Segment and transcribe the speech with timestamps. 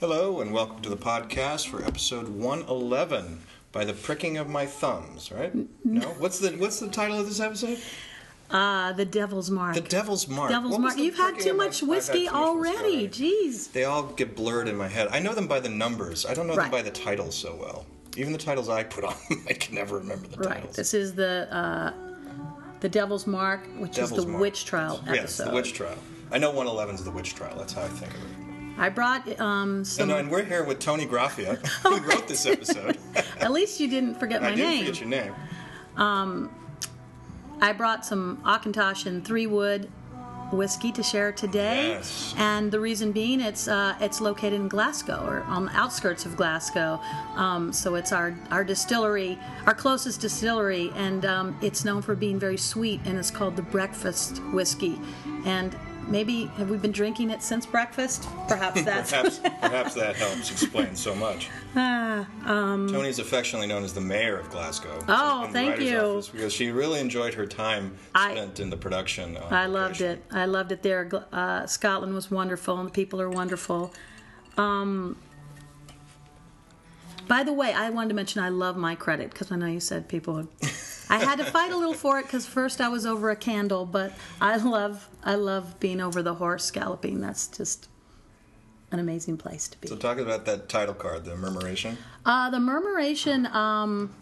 [0.00, 3.40] Hello, and welcome to the podcast for episode 111
[3.72, 5.52] by the pricking of my thumbs, right?
[5.84, 6.06] No?
[6.18, 7.78] What's the what's the title of this episode?
[8.50, 9.74] Uh, the Devil's Mark.
[9.74, 10.50] The Devil's Mark.
[10.50, 10.96] Devil's What was Mark.
[10.96, 13.08] the You've had too much I've had whiskey too much whiskey already.
[13.08, 13.72] Jeez.
[13.72, 15.08] They all get blurred in my head.
[15.10, 16.24] I know them by the numbers.
[16.24, 16.70] I don't know them Right.
[16.72, 17.84] by the titles so well.
[18.16, 19.14] Even the titles I put on,
[19.48, 20.54] I can never remember the Right.
[20.58, 20.76] titles.
[20.76, 21.92] This is the uh,
[22.80, 24.40] the Devil's Mark, which Devil's is the Mark.
[24.42, 25.14] witch trial episode.
[25.14, 25.98] Yes, the witch trial.
[26.30, 27.56] I know 111 is the witch trial.
[27.58, 28.47] That's how I think of it.
[28.78, 30.10] I brought um, some.
[30.10, 32.96] And, and we're here with Toni Graphia, who wrote this episode.
[33.40, 34.84] At least you didn't forget my I didn't name.
[34.86, 35.34] forget your name.
[37.60, 39.90] I brought some Auchentoshan and Three Wood
[40.52, 41.88] whiskey to share today.
[41.90, 42.34] Yes.
[42.38, 46.36] And the reason being, it's uh, it's located in Glasgow or on the outskirts of
[46.36, 47.00] Glasgow.
[47.34, 52.38] Um, so it's our our distillery, our closest distillery, and um, it's known for being
[52.38, 53.00] very sweet.
[53.04, 54.98] And it's called the Breakfast Whiskey.
[55.44, 55.76] And
[56.08, 58.28] maybe have we been drinking it since breakfast?
[58.48, 59.10] Perhaps that's.
[59.10, 61.48] Perhaps, perhaps that helps explain so much.
[61.74, 64.98] Toni is affectionately known as the mayor of Glasgow.
[65.00, 66.22] Um, Oh, thank you.
[66.32, 69.36] because she really enjoyed her time I- spent in the production.
[69.36, 70.22] on I loved it.
[70.32, 71.08] I loved it there.
[71.32, 73.92] Uh, Scotland was wonderful, and the people are wonderful.
[74.56, 75.16] Um,
[77.28, 79.80] by the way, I wanted to mention I love my credit because I know you
[79.80, 80.34] said people.
[80.34, 80.48] Would,
[81.10, 83.86] I had to fight a little for it because first I was over a candle,
[83.86, 87.20] but I love I love being over the horse galloping.
[87.20, 87.88] That's just
[88.90, 89.88] an amazing place to be.
[89.88, 91.98] So talk about that title card, the Murmuration.
[92.24, 94.14] Uh, the murmuration um,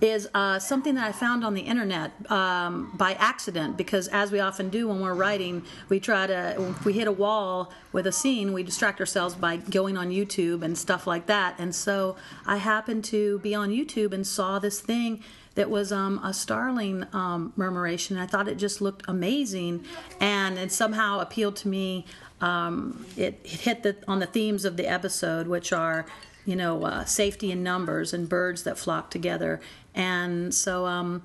[0.00, 4.40] is uh, something that I found on the internet um, by accident because, as we
[4.40, 8.12] often do when we're writing, we try to, if we hit a wall with a
[8.12, 11.56] scene, we distract ourselves by going on YouTube and stuff like that.
[11.58, 15.22] And so I happened to be on YouTube and saw this thing
[15.54, 18.16] that was um, a starling um, murmuration.
[18.16, 19.84] I thought it just looked amazing,
[20.20, 22.06] and it somehow appealed to me.
[22.40, 26.06] Um, it, it hit the, on the themes of the episode, which are,
[26.48, 29.60] you know, uh, safety in numbers and birds that flock together.
[29.94, 31.22] And so um,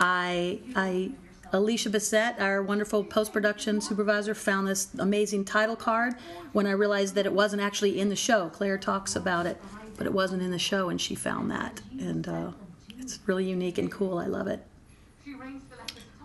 [0.00, 1.12] I, I,
[1.52, 6.14] Alicia Bissett, our wonderful post production supervisor, found this amazing title card
[6.52, 8.48] when I realized that it wasn't actually in the show.
[8.48, 9.62] Claire talks about it,
[9.96, 11.80] but it wasn't in the show, and she found that.
[12.00, 12.50] And uh,
[12.98, 14.18] it's really unique and cool.
[14.18, 14.60] I love it.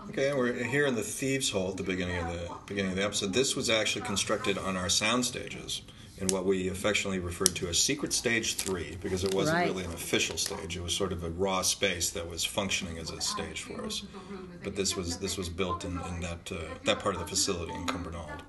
[0.10, 3.06] Okay, we're here in the Thieves' Hole at the beginning of the beginning of the
[3.06, 3.32] episode.
[3.32, 5.84] This was actually constructed on our sound stages
[6.20, 9.68] in what we affectionately referred to as Secret Stage Three, because it wasn't Right.
[9.68, 10.76] really an official stage.
[10.76, 14.04] It was sort of a raw space that was functioning as a stage for us.
[14.64, 17.74] But this was this was built in, in that uh, that part of the facility
[17.74, 18.42] in Cumbernauld.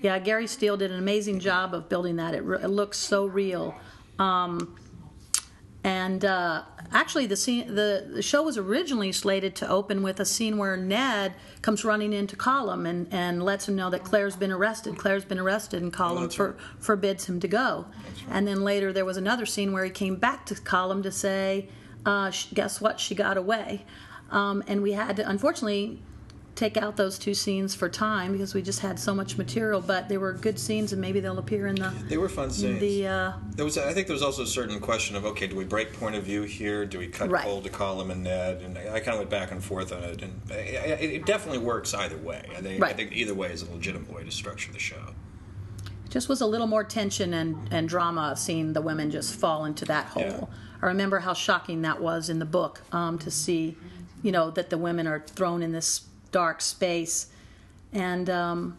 [0.00, 2.34] Yeah, Gary Steele did an amazing job of building that.
[2.34, 3.74] It, re- it looks so real.
[4.18, 4.76] Um,
[5.86, 10.24] and uh, actually, the scene, the, the show was originally slated to open with a
[10.24, 14.50] scene where Ned comes running into Colum and, and lets him know that Claire's been
[14.50, 14.98] arrested.
[14.98, 16.60] Claire's been arrested, and Colum that's for, right.
[16.80, 17.86] forbids him to go.
[18.32, 21.68] And then later, there was another scene where he came back to Colum to say,
[22.04, 22.98] uh, "Guess what?
[22.98, 23.86] She got away."
[24.32, 26.02] Um, and we had to, unfortunately,
[26.56, 29.80] take out those two scenes for time because we just had so much material.
[29.80, 32.80] But they were good scenes, and maybe they'll appear in the They were fun scenes.
[32.80, 33.06] the.
[33.06, 35.64] Uh, There was, I think, there was also a certain question of, okay, do we
[35.64, 36.84] break point of view here?
[36.86, 37.44] Do we cut Right.
[37.44, 38.62] cold to Colum and Ned?
[38.62, 40.58] And I, I kind of went back and forth on it, and I, I,
[41.18, 42.42] it definitely works either way.
[42.56, 45.14] I think, I think either way is a legitimate way to structure the show.
[46.08, 49.66] just was a little more tension and, and drama of seeing the women just fall
[49.66, 50.22] into that hole.
[50.22, 50.44] Yeah.
[50.82, 53.76] I remember how shocking that was in the book um, to see,
[54.22, 56.02] you know, that the women are thrown in this
[56.36, 57.28] dark space.
[57.94, 58.76] And um,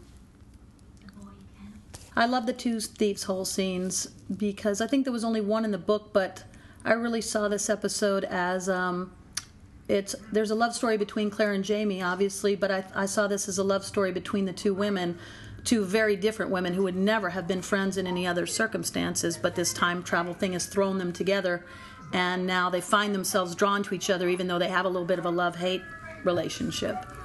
[2.14, 5.72] I love the two thieves' hole scenes because I think there was only one in
[5.72, 6.44] the book, but
[6.84, 9.10] I really saw this episode as um,
[9.88, 13.48] it's there's a love story between Claire and Jamie, obviously, but I, I saw this
[13.48, 15.18] as a love story between the two women,
[15.64, 19.36] two very different women who would never have been friends in any other circumstances.
[19.36, 21.66] But this time travel thing has thrown them together,
[22.12, 25.08] and now they find themselves drawn to each other, even though they have a little
[25.08, 25.82] bit of a love hate
[26.22, 27.17] relationship.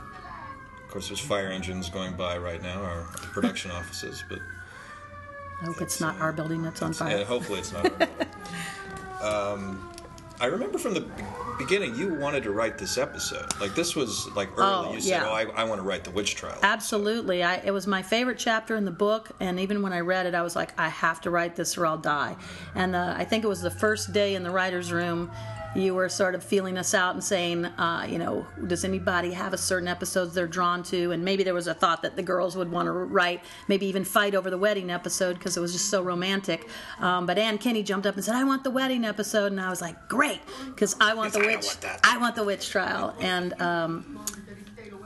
[0.93, 3.01] Of course, there's fire engines going by right now, our
[3.33, 4.37] production offices, but
[5.59, 7.25] I hope it's not our building that's on uh, fire.
[7.25, 7.91] hopefully it's not.
[9.19, 9.89] our um,
[10.39, 11.09] I remember from the
[11.57, 13.59] beginning you wanted to write this episode.
[13.59, 14.89] Like this was like early.
[14.89, 15.27] Oh, you said, yeah.
[15.27, 17.41] "Oh, I, I want to write the witch trial." Absolutely.
[17.41, 20.35] I, it was my favorite chapter in the book, and even when I read it,
[20.35, 22.35] I was like, I have to write this or I'll die.
[22.75, 25.31] And uh, I think it was the first day in the writer's room,
[25.75, 29.53] you were sort of feeling us out and saying, uh, you know, does anybody have
[29.53, 31.11] a certain episodes they're drawn to?
[31.11, 34.03] And maybe there was a thought that the girls would want to write, maybe even
[34.03, 36.67] fight over the wedding episode because it was just so romantic.
[36.99, 39.51] Um, but Ann Kenny jumped up and said, I want the wedding episode.
[39.51, 41.65] And I was like, great, because I want the Yes, I witch.
[41.65, 41.99] want that.
[42.03, 43.15] I want the witch trial.
[43.19, 44.23] And um,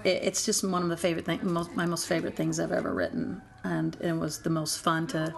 [0.04, 2.94] it, it's just one of the favorite thing, most, my most favorite things I've ever
[2.94, 5.34] written, and it was the most fun to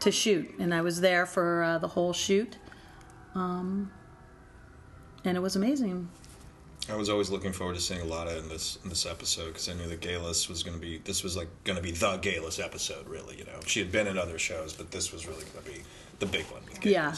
[0.00, 2.58] to shoot, and I was there for uh, the whole shoot,
[3.34, 3.90] um,
[5.24, 6.08] and it was amazing.
[6.90, 9.48] I was always looking forward to seeing a lot of in this in this episode
[9.48, 11.92] because I knew the Geillis was going to be this was like going to be
[11.92, 13.08] the Geillis episode.
[13.08, 15.70] Really, you know, she had been in other shows, but this was really going to
[15.72, 15.82] be
[16.18, 16.62] the big one.
[16.66, 17.14] With Yeah,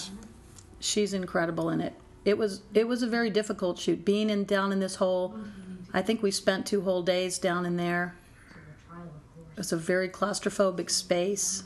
[0.79, 1.95] she's incredible in it.
[2.25, 4.05] It was it was a very difficult shoot.
[4.05, 5.37] Being in down in this hole,
[5.93, 8.15] I think we spent two whole days down in there.
[9.57, 11.65] It's a very claustrophobic space.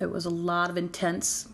[0.00, 1.46] It was a lot of intense,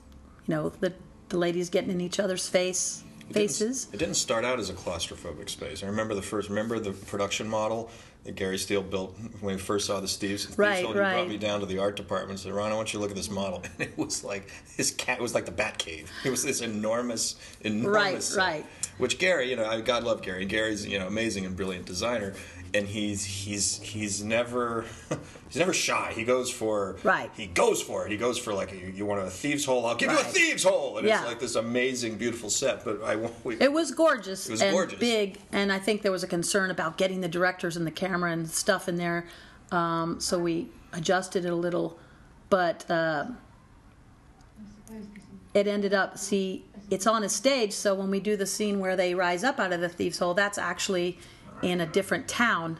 [0.47, 0.95] you know, the
[1.33, 3.89] the ladies getting in each other's face It didn't- faces.
[3.93, 5.83] It didn't start out as a claustrophobic space.
[5.83, 6.49] I remember the first.
[6.51, 7.91] Remember the production model
[8.25, 10.43] that Gary Steele built when we first saw the Steve's.
[10.43, 11.15] Steve's Right, He right.
[11.15, 13.11] brought me down to the art department and said, "Ron, I want you to look
[13.11, 15.19] at this model." And it was like his cat.
[15.19, 16.11] It was like the Bat Cave.
[16.25, 17.89] It was this enormous, enormous.
[17.97, 18.37] Right, set.
[18.39, 18.67] right.
[18.99, 20.45] Which Gary, you know, I God love Gary.
[20.45, 22.35] Gary's you know amazing and brilliant designer.
[22.75, 24.87] And he's he's he's never
[25.49, 26.13] he's never shy.
[26.15, 27.31] He goes for Right.
[27.37, 28.11] He goes for it.
[28.11, 29.85] He goes for like you, you want a thieves hole.
[29.85, 30.97] I'll give you a thieves hole.
[30.97, 31.19] And Yeah.
[31.19, 32.83] it's like this amazing, beautiful set.
[32.83, 34.99] But I we, It was gorgeous It was and gorgeous.
[34.99, 38.33] big, and I think there was a concern about getting the directors and the camera
[38.33, 39.27] and stuff in there,
[39.71, 41.99] um, so we adjusted it a little,
[42.49, 43.27] but uh,
[45.55, 46.17] it ended up.
[46.19, 49.59] See, it's on a stage, so when we do the scene where they rise up
[49.61, 51.19] out of the thieves' hole, that's actually
[51.63, 52.79] in a different town,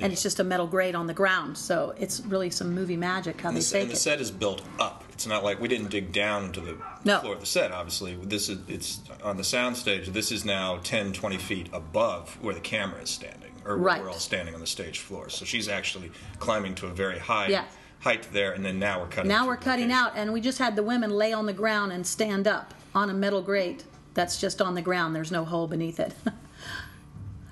[0.00, 1.56] and it's just a metal grate on the ground.
[1.56, 3.98] So it's really some movie magic how they the, fake and the it.
[3.98, 5.04] set is built up.
[5.12, 7.20] It's not like we didn't dig down into the No.
[7.20, 7.72] floor of the set.
[7.72, 10.08] Obviously, this is it's on the sound stage.
[10.08, 14.02] This is now 10, 20 feet above where the camera is standing, or where Right.
[14.02, 15.28] we're all standing on the stage floor.
[15.30, 17.64] So she's actually climbing to a very high Yeah.
[18.00, 19.28] height there, and then now we're cutting.
[19.28, 20.06] Now to we're cutting location.
[20.06, 23.10] out, and we just had the women lay on the ground and stand up on
[23.10, 23.84] a metal grate
[24.14, 25.16] that's just on the ground.
[25.16, 26.14] There's no hole beneath it.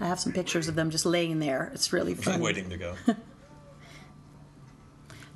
[0.01, 1.71] I have some pictures of them just laying there.
[1.75, 2.43] It's really funny.
[2.43, 2.95] waiting to go.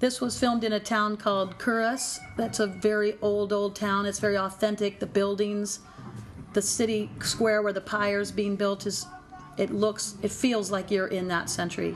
[0.00, 2.20] This was filmed in a town called Culross.
[2.38, 4.06] That's a very old, old town.
[4.06, 4.98] It's very authentic.
[4.98, 5.80] The buildings,
[6.54, 9.06] the city square where the pyre's being built is.
[9.58, 11.94] It looks, it feels like you're in that century.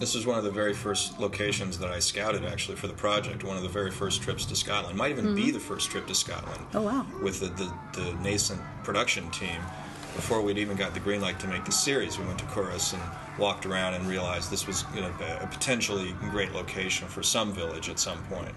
[0.00, 3.44] This is one of the very first locations that I scouted actually for the project.
[3.44, 4.96] One of the very first trips to Scotland.
[4.96, 5.52] Might even be mm-hmm.
[5.52, 6.64] the first trip to Scotland.
[6.72, 7.06] Oh, wow.
[7.22, 9.60] With the, the, the nascent production team.
[10.14, 12.92] Before we'd even got the green light to make the series, we went to Culross
[12.92, 13.02] and
[13.38, 17.88] walked around and realized this was you know, a potentially great location for some village
[17.88, 18.54] at some point.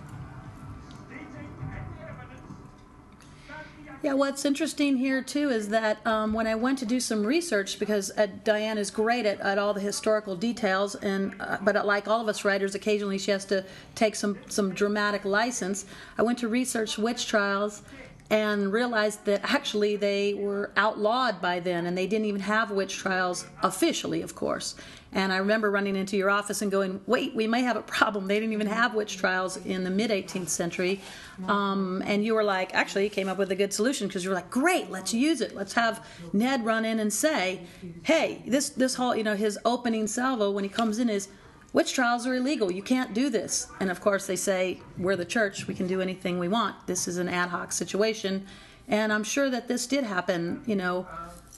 [4.04, 7.80] Yeah, what's interesting here too is that um, when I went to do some research,
[7.80, 12.08] because uh, Diane is great at, at all the historical details, and uh, but like
[12.08, 13.66] all of us writers, occasionally she has to
[13.96, 15.88] take some some dramatic license.
[16.18, 17.82] I went to research witch trials,
[18.30, 22.98] and realized that actually they were outlawed by then, and they didn't even have witch
[22.98, 24.76] trials officially, of course.
[25.14, 28.28] And I remember running into your office and going, "Wait, we may have a problem.
[28.28, 31.00] They didn't even have witch trials in the mid 18th century."
[31.48, 34.30] Um, and you were like, actually, you came up with a good solution because you
[34.30, 35.56] were like, "Great, let's use it.
[35.56, 37.62] Let's have Ned run in and say,
[38.04, 41.30] hey, this this whole you know his opening salvo when he comes in is."
[41.78, 42.72] Witch trials are illegal.
[42.72, 43.68] You can't do this.
[43.80, 45.68] And of course, they say, We're the church.
[45.68, 46.76] We can do anything we want.
[46.88, 48.48] This is an ad hoc situation.
[48.88, 51.06] And I'm sure that this did happen, you know,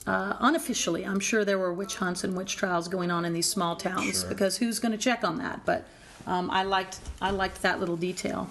[0.06, 1.06] uh, unofficially.
[1.06, 4.20] I'm sure there were witch hunts and witch trials going on in these small towns
[4.20, 4.28] Sure.
[4.28, 5.62] because who's going to check on that?
[5.64, 5.86] But
[6.26, 8.46] um, I liked I liked that little detail.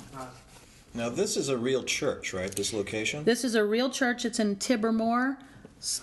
[0.96, 2.52] Now, this is a real church, right?
[2.52, 3.26] This location?
[3.26, 4.26] This is a real church.
[4.26, 5.38] It's in Tibbermore,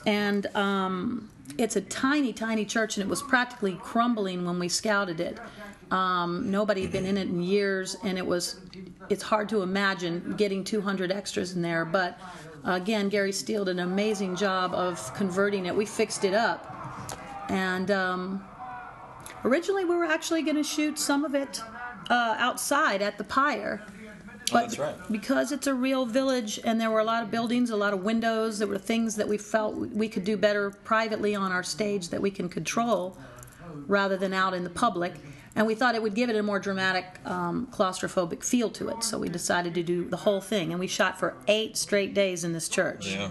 [0.07, 1.29] and um,
[1.59, 5.39] it's a tiny, tiny church, and it was practically crumbling when we scouted it.
[5.91, 8.61] Um, nobody had been in it in years, and it was.
[9.09, 12.19] It's hard to imagine getting 200 extras in there, but
[12.65, 15.77] again, Gary Steele did an amazing job of converting it.
[15.77, 18.45] We fixed it up, and um,
[19.45, 21.63] originally we were actually going to shoot some of it
[22.11, 23.81] uh, outside at the pyre.
[24.53, 24.95] But that's right.
[25.11, 28.05] because it's a real village and there were a lot of buildings, a lot of
[28.05, 32.11] windows, there were things that we felt we could do better privately on our stage
[32.11, 33.19] that we can control
[33.87, 35.15] rather than out in the public.
[35.57, 39.03] And we thought it would give it a more dramatic, um, claustrophobic feel to it.
[39.03, 40.71] So we decided to do the whole thing.
[40.71, 43.07] And we shot for eight straight days in this church.
[43.07, 43.31] Yeah.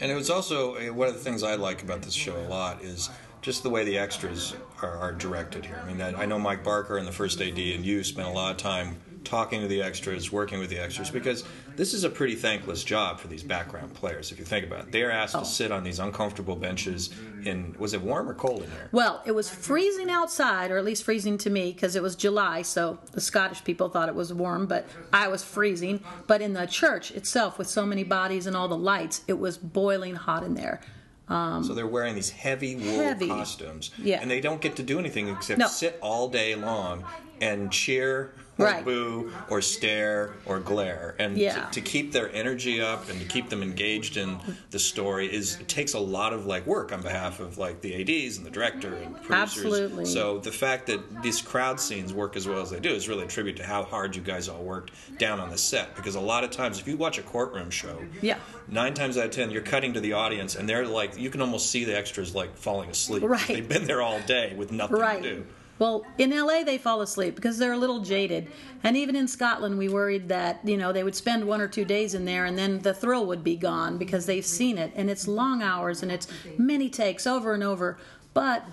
[0.00, 2.46] And it was also uh, one of the things I like about this show a
[2.48, 3.10] lot is
[3.42, 5.80] just the way the extras are, are directed here.
[5.82, 8.30] I mean, I, I know Mike Barker and the first AD and you spent a
[8.30, 11.44] lot of time talking to the extras, working with the extras, because
[11.76, 14.30] this is a pretty thankless job for these background players.
[14.30, 15.40] If you think about it, they are asked Oh.
[15.40, 17.10] to sit on these uncomfortable benches.
[17.44, 18.88] In was it warm or cold in here?
[18.92, 22.62] Well, it was freezing outside, or at least freezing to me, because it was July,
[22.62, 26.00] so the Scottish people thought it was warm, but I was freezing.
[26.26, 29.56] But in the church itself, with so many bodies and all the lights, it was
[29.58, 30.80] boiling hot in there.
[31.26, 33.28] Um, so they're wearing these heavy wool Heavy.
[33.28, 34.20] costumes, Yeah.
[34.20, 35.68] and they don't get to do anything except No.
[35.68, 37.02] sit all day long
[37.40, 38.84] and cheer or Right.
[38.84, 41.14] boo or stare or glare.
[41.18, 41.64] And Yeah.
[41.66, 44.38] to, to keep their energy up and to keep them engaged in
[44.70, 47.94] the story is it takes a lot of like work on behalf of like the
[48.00, 49.34] ads and the director and producers.
[49.64, 50.04] Absolutely.
[50.04, 53.24] So the fact that these crowd scenes work as well as they do is really
[53.24, 55.96] a tribute to how hard you guys all worked down on the set.
[55.96, 58.38] Because a lot of times, if you watch a courtroom show, Yeah.
[58.68, 61.40] nine times out of ten, you're cutting to the audience, and they're like, you can
[61.40, 63.22] almost see the extras like falling asleep.
[63.24, 63.46] Right.
[63.48, 65.22] They've been there all day with nothing Right.
[65.22, 65.46] to do.
[65.78, 68.48] Well, in LA they fall asleep because they're a little jaded.
[68.82, 71.84] And even in Scotland we worried that, you know, they would spend one or two
[71.84, 75.10] days in there and then the thrill would be gone because they've seen it and
[75.10, 76.28] it's long hours and it's
[76.58, 77.98] many takes over and over.
[78.34, 78.64] But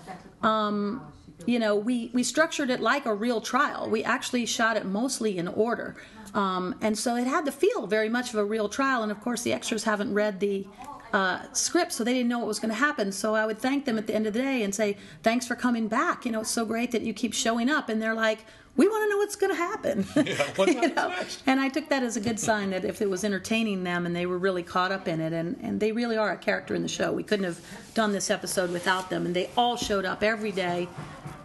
[0.42, 1.02] um,
[1.46, 3.88] you know, we, we structured it like a real trial.
[3.88, 5.96] We actually shot it mostly in order.
[6.34, 9.02] Um, and so it had to feel very much of a real trial.
[9.02, 10.66] And of course, the extras haven't read the
[11.12, 13.12] uh, script, so they didn't know what was going to happen.
[13.12, 15.54] So I would thank them at the end of the day and say, "Thanks for
[15.54, 16.24] coming back.
[16.24, 18.44] You know, it's so great that you keep showing up." And they're like,
[18.76, 20.02] "We want to know what's going to happen."
[20.56, 21.14] what You know?
[21.46, 24.16] And I took that as a good sign that if it was entertaining them and
[24.16, 26.82] they were really caught up in it, and, and they really are a character in
[26.82, 27.12] the show.
[27.12, 27.60] We couldn't have
[27.94, 30.88] done this episode without them, and they all showed up every day.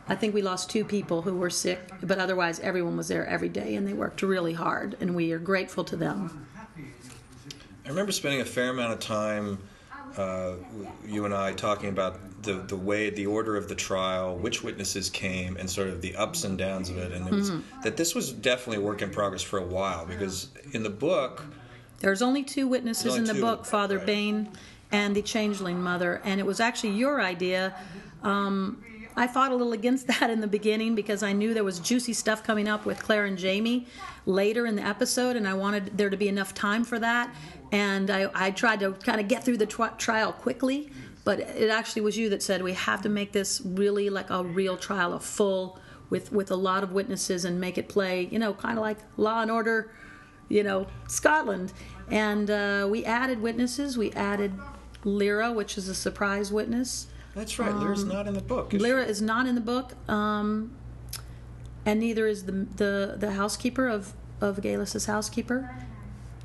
[0.10, 3.50] I think we lost two people who were sick, but otherwise everyone was there every
[3.50, 6.48] day, and they worked really hard, and we are grateful to them.
[7.88, 9.60] I remember spending a fair amount of time,
[10.18, 10.56] uh,
[11.06, 15.10] you and I, talking about the, the way, the order of the trial, which witnesses
[15.10, 17.14] came, and sort of the ups and downs of it.
[17.14, 17.82] And it was, Mm-hmm.
[17.84, 21.46] that this was definitely a work in progress for a while because in the book,
[22.02, 24.06] There's only two witnesses There's in the two, book Father right.
[24.06, 24.50] Bain
[24.92, 27.74] and the changeling mother, and it was actually your idea.
[28.22, 28.84] Um,
[29.16, 32.14] I fought a little against that in the beginning because I knew there was juicy
[32.14, 33.88] stuff coming up with Claire and Jamie
[34.26, 37.34] later in the episode, and I wanted there to be enough time for that.
[37.72, 40.92] And I, I tried to kind of get through the tri- trial quickly,
[41.24, 44.44] but it actually was you that said we have to make this really like a
[44.44, 48.40] real trial, a full with with a lot of witnesses, and make it play, you
[48.40, 49.92] know, kind of like Law and Order
[50.50, 51.74] you know, Scotland.
[52.10, 53.98] And uh, we added witnesses.
[53.98, 54.54] We added
[55.04, 57.08] Laoghaire, which is a surprise witness.
[57.36, 58.74] that's right, Laoghaire's not in the book.
[58.74, 58.88] is she?
[58.88, 60.76] Lyra is not in the book, um,
[61.86, 65.76] and neither is the the, the housekeeper of of Geillis's housekeeper.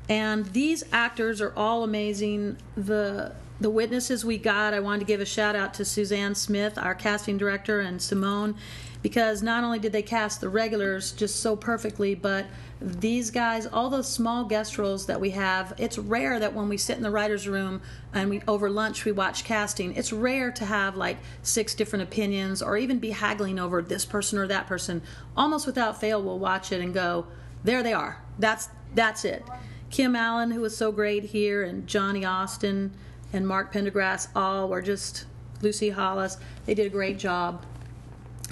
[0.09, 2.57] And these actors are all amazing.
[2.75, 6.77] The the witnesses we got, I wanted to give a shout out to Suzanne Smith,
[6.77, 8.55] our casting director, and Simone,
[9.01, 12.45] because not only did they cast the regulars just so perfectly, but
[12.81, 16.75] these guys, all those small guest roles that we have, it's rare that when we
[16.75, 17.81] sit in the writer's room
[18.13, 22.61] and we over lunch we watch casting, it's rare to have like six different opinions
[22.61, 25.01] or even be haggling over this person or that person.
[25.37, 27.27] Almost without fail, we'll watch it and go,
[27.63, 28.21] there they are.
[28.39, 29.45] That's that's it.
[29.93, 32.91] Kim Allen, who was so great here, and Johnny Austin
[33.31, 35.25] and Mark Pendergrass, all were just
[35.61, 36.37] Lucy Hollis.
[36.65, 37.63] They did a great job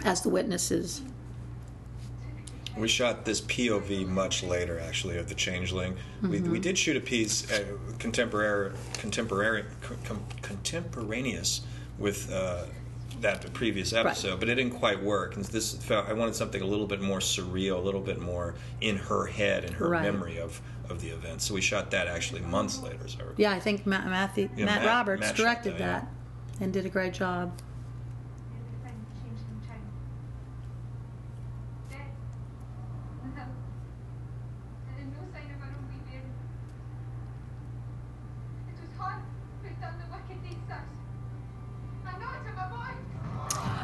[0.05, 1.01] as the witnesses.
[2.77, 5.97] We shot this POV much later, actually, of the Changeling.
[6.21, 6.51] We, Mm-hmm.
[6.51, 7.63] we did shoot a piece uh,
[7.97, 9.65] contemporary, contemporary,
[10.03, 11.61] com, contemporaneous
[11.97, 12.65] with uh,
[13.21, 15.35] that previous episode, but it didn't quite work.
[15.35, 18.53] And this, felt, I wanted something a little bit more surreal, a little bit more
[18.79, 20.03] in her head and her Right.
[20.03, 21.41] memory of, of the event.
[21.41, 23.07] So we shot that actually months later.
[23.07, 23.35] So I recall.
[23.37, 26.05] Yeah, I think Matt, Matthew, Yeah, Matt, Matt- Roberts Matt directed that,
[26.59, 27.51] that and did a great job.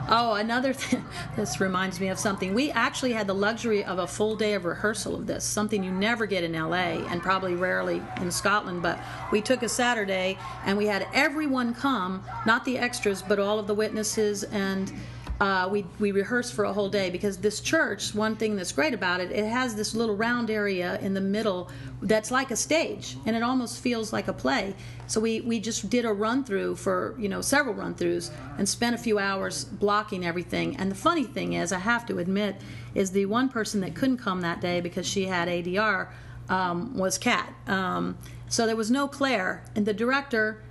[0.18, 1.04] Oh, another thing.
[1.36, 2.54] This reminds me of something.
[2.54, 5.92] We actually had the luxury of a full day of rehearsal of this, something you
[5.92, 8.82] never get in LA and probably rarely in Scotland.
[8.82, 9.00] But
[9.32, 13.68] we took a Saturday and we had everyone come, not the extras, but all of
[13.68, 14.92] the witnesses and.
[15.40, 18.16] Uh, we we rehearsed for a whole day because this church.
[18.16, 21.70] One thing that's great about it, it has this little round area in the middle
[22.02, 24.76] that's like a stage, and it almost feels like a play.
[25.06, 28.68] So we we just did a run through for you know several run throughs and
[28.68, 30.76] spent a few hours blocking everything.
[30.78, 32.56] And the funny thing is, I have to admit,
[32.96, 36.08] is the one person that couldn't come that day because she had ADR
[36.50, 37.54] um, was Kat.
[37.68, 38.18] Um,
[38.50, 40.64] so there was no Claire, and the director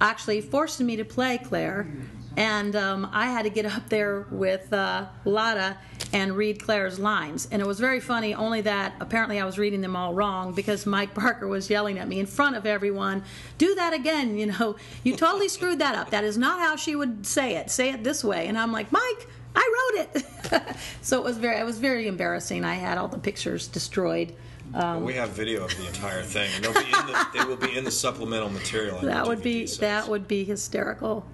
[0.00, 1.86] actually forced me to play Claire,
[2.40, 5.76] and um, I had to get up there with uh, Lotte
[6.14, 7.46] and read Claire's lines.
[7.52, 10.86] And it was very funny, only that apparently I was reading them all wrong because
[10.86, 13.24] Mike Barker was yelling at me in front of everyone,
[13.58, 16.08] Do that again, you know, you totally screwed that up.
[16.10, 17.70] That is not how she would say it.
[17.70, 18.46] Say it this way.
[18.46, 20.76] And I'm like, Mike, I wrote it.
[21.02, 22.64] so it was very, it was very embarrassing.
[22.64, 24.34] I had all the pictures destroyed.
[24.72, 27.56] But we have video of the entire thing, and they'll be in the, they will
[27.56, 29.00] be in the supplemental material.
[29.00, 31.26] That would be that would be hysterical.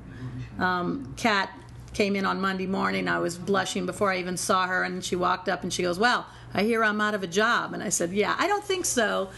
[0.59, 1.51] Um, Kat
[1.93, 3.09] came in on Monday morning.
[3.09, 5.99] I was blushing before I even saw her, and she walked up and she goes,
[5.99, 8.85] "Well, I hear I'm out of a job." And I said, "Yeah, I don't think
[8.85, 9.31] so."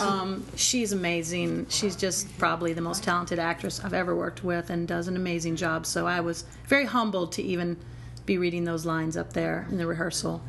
[0.00, 1.66] Um, she's amazing.
[1.68, 5.56] She's just probably the most talented actress I've ever worked with, and does an amazing
[5.56, 5.86] job.
[5.86, 7.76] So I was very humbled to even
[8.26, 10.42] be reading those lines up there in the rehearsal.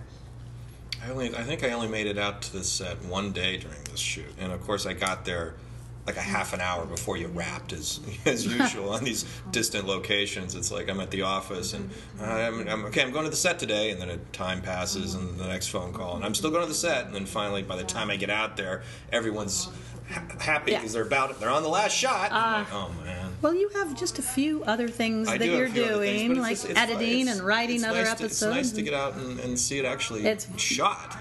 [1.06, 3.84] I only, I think I only made it out to the set one day during
[3.86, 5.56] this shoot, and of course I got there
[6.06, 10.54] like a half an hour before you wrapped as as usual on these distant locations.
[10.56, 11.90] It's like I'm at the office and
[12.22, 13.02] I'm, I'm okay.
[13.02, 15.94] I'm going to the set today, and then a time passes and the next phone
[15.94, 18.18] call, and I'm still going to the set, and then finally by the time I
[18.18, 19.70] get out there, everyone's
[20.10, 20.80] ha- happy Yeah.
[20.80, 22.32] because they're about they're on the last shot.
[22.32, 23.20] I'm like, uh, oh man.
[23.42, 26.40] Well, you have just a few other things I that do you're other things, doing,
[26.42, 28.32] like just- editing it's- and writing it's other nice to- episodes.
[28.58, 31.18] it's nice to get out and, and see it actually It's- shot.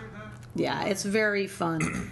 [0.54, 2.10] Yeah, it's very fun.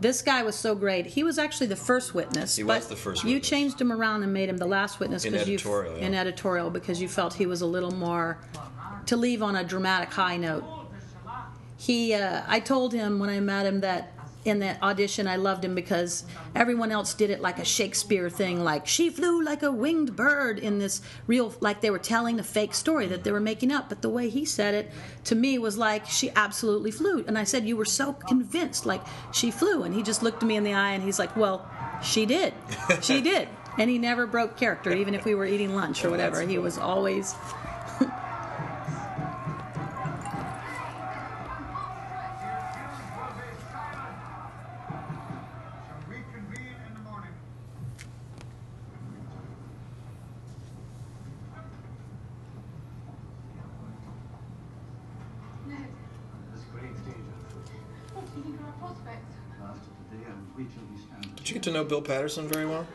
[0.00, 1.06] This guy was so great.
[1.06, 2.56] He was actually the first witness.
[2.56, 3.48] He was the first You witness.
[3.50, 6.06] changed him around and made him the last witness In 'cause you- editorial, yeah.
[6.06, 8.38] in editorial because you felt he was a little more
[9.06, 10.64] to leave on a dramatic high note.
[11.76, 14.12] He, uh, I told him when I met him that
[14.44, 18.64] in that audition I loved him because everyone else did it like a Shakespeare thing,
[18.64, 22.42] like she flew like a winged bird in this real, like they were telling a
[22.42, 23.88] fake story that they were making up.
[23.88, 24.90] But the way he said it
[25.24, 27.24] to me was like she absolutely flew.
[27.26, 29.82] And I said, You were so convinced, like she flew.
[29.82, 31.68] And he just looked me in the eye and he's like, Well,
[32.02, 32.54] she did.
[33.02, 33.48] She did.
[33.78, 36.40] And he never broke character, even if we were eating lunch or whatever.
[36.42, 37.34] He was always
[61.80, 62.86] know Bill Paterson very well?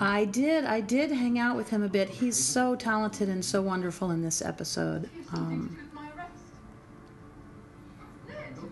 [0.00, 0.64] I did.
[0.64, 2.08] I did hang out with him a bit.
[2.08, 5.08] He's so talented and so wonderful in this episode.
[5.32, 6.32] Um, to do with my arrest.
[8.28, 8.70] Ned,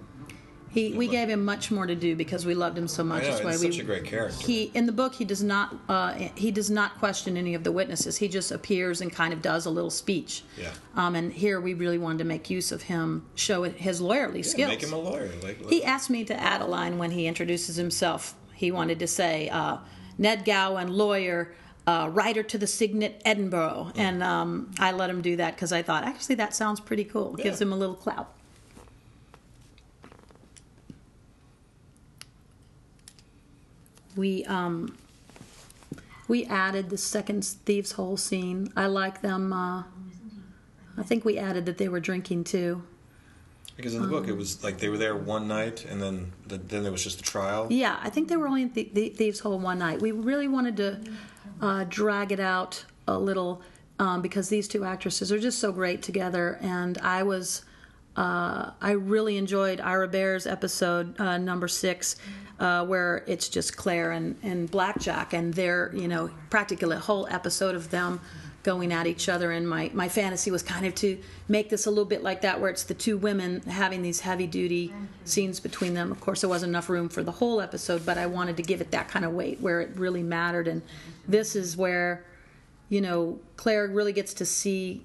[0.71, 3.25] he, we gave him much more to do because we loved him so much.
[3.25, 4.47] I know, That's why he's we, such a great character.
[4.47, 7.73] He in the book he does not uh, he does not question any of the
[7.73, 8.17] witnesses.
[8.19, 10.45] He just appears and kind of does a little speech.
[10.57, 10.71] Yeah.
[10.95, 14.43] Um, and here we really wanted to make use of him, show his lawyerly Yeah,
[14.43, 14.69] skills.
[14.71, 15.29] make him a lawyer.
[15.43, 18.37] Like, He asked me to add a line when he introduces himself.
[18.57, 19.79] He wanted to say, uh,
[20.19, 21.55] Ned Gowan, lawyer,
[21.87, 23.93] uh, writer to the Signet Edinburgh.
[23.95, 27.35] And um, I let him do that because I thought, actually, that sounds pretty cool.
[27.35, 28.33] Gives him a little clout.
[34.17, 34.97] We um,
[36.27, 38.73] we added the second thieves' hole scene.
[38.75, 39.53] I like them.
[39.53, 39.85] Uh,
[40.97, 42.83] I think we added that they were drinking too.
[43.77, 46.57] Because in the book it was like they were there one night and then the,
[46.57, 47.67] then there was just a trial.
[47.71, 50.01] Yeah, I think they were only in the, the Thieves' Hole one night.
[50.01, 51.01] We really wanted to
[51.61, 53.63] uh, drag it out a little
[53.99, 57.65] um, because these two actresses are just so great together, and I was.
[58.17, 62.17] Uh, I really enjoyed Ira Behr's episode uh, number six,
[62.59, 67.27] uh, where it's just Claire and, and Blackjack, and they're you know practically a whole
[67.31, 68.21] episode of them
[68.67, 69.53] going at each other.
[69.53, 71.17] And my my fantasy was kind of to
[71.49, 74.49] make this a little bit like that, where it's the two women having these heavy
[74.49, 74.93] duty
[75.25, 76.11] scenes between them.
[76.11, 78.81] Of course, there wasn't enough room for the whole episode, but I wanted to give
[78.81, 80.67] it that kind of weight where it really mattered.
[80.67, 80.83] And
[81.29, 82.25] this is where
[82.89, 85.05] you know Claire really gets to see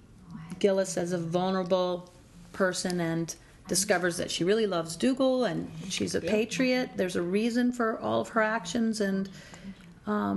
[0.59, 2.11] Geillis as a vulnerable
[2.53, 3.35] person and
[3.67, 6.89] discovers that she really loves Dougal and she's a patriot.
[6.95, 9.29] There's a reason for all of her actions and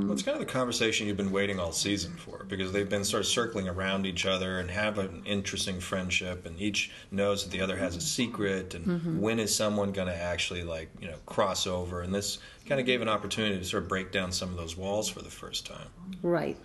[0.02, 3.04] Well, it's kind of the conversation you've been waiting all season for because they've been
[3.04, 7.50] sort of circling around each other and have an interesting friendship, and each knows that
[7.50, 8.74] the other has a secret.
[8.74, 9.20] And Mm-hmm.
[9.20, 12.02] when is someone going to actually like you know cross over?
[12.02, 14.76] And this kind of gave an opportunity to sort of break down some of those
[14.76, 15.88] walls for the first time.
[16.22, 16.56] right.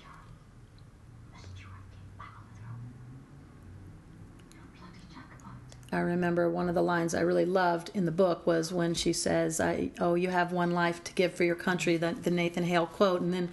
[5.91, 9.13] I remember one of the lines I really loved in the book was when she
[9.13, 12.63] says, "I oh, you have one life to give for your country," the, the Nathan
[12.63, 13.49] Hale quote, and then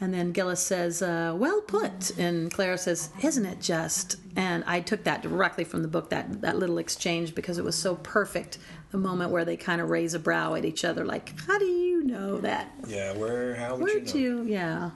[0.00, 4.80] and then Geillis says, uh, "Well put," and Clara says, "Isn't it just?" And I
[4.80, 8.58] took that directly from the book that that little exchange because it was so perfect.
[8.90, 11.64] The moment where they kind of raise a brow at each other, like, "How do
[11.64, 12.70] you know that?
[12.86, 14.42] Yeah, where how would Where'd you know?
[14.42, 14.48] you?
[14.52, 14.90] Yeah,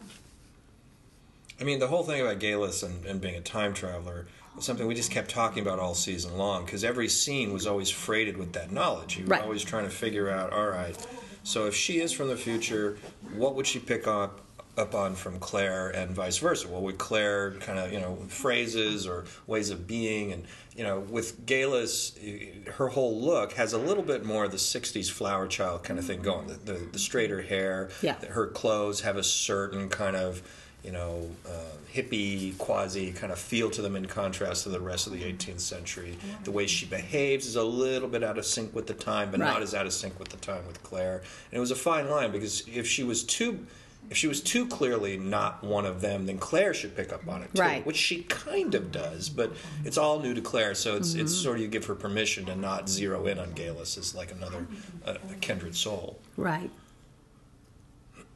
[1.60, 4.26] I mean, the whole thing about Geillis and, and being a time traveler
[4.60, 8.36] something we just kept talking about all season long because every scene was always freighted
[8.36, 9.16] with that knowledge.
[9.18, 9.42] You were Right.
[9.42, 10.96] always trying to figure out, all right,
[11.42, 12.98] so if she is from the future,
[13.34, 14.40] what would she pick up
[14.78, 16.66] up on from Claire and vice versa?
[16.66, 21.00] What would Claire kind of, you know, phrases or ways of being and you know,
[21.00, 25.84] with Geillis, her whole look has a little bit more of the '60s flower child
[25.84, 26.46] kind of thing going.
[26.46, 28.14] The, the, the straighter hair, Yeah.
[28.24, 30.40] her clothes have a certain kind of
[30.84, 31.50] you know, uh,
[31.94, 35.60] hippie, quasi kind of feel to them in contrast to the rest of the 18th
[35.60, 36.16] century.
[36.44, 39.38] The way she behaves is a little bit out of sync with the time, but
[39.40, 41.18] not as out of sync with the time with Claire.
[41.50, 43.66] And it was a fine line because if she was too.
[44.10, 47.40] If she was too clearly not one of them, then Claire should pick up on
[47.42, 47.86] it too, Right.
[47.86, 49.30] which she kind of does.
[49.30, 49.52] But
[49.84, 51.42] it's all new to Claire, so it's it's Mm-hmm.
[51.42, 54.66] sort of you give her permission to not zero in on Geillis as like another
[55.06, 56.18] uh, a kindred soul.
[56.36, 56.70] Right.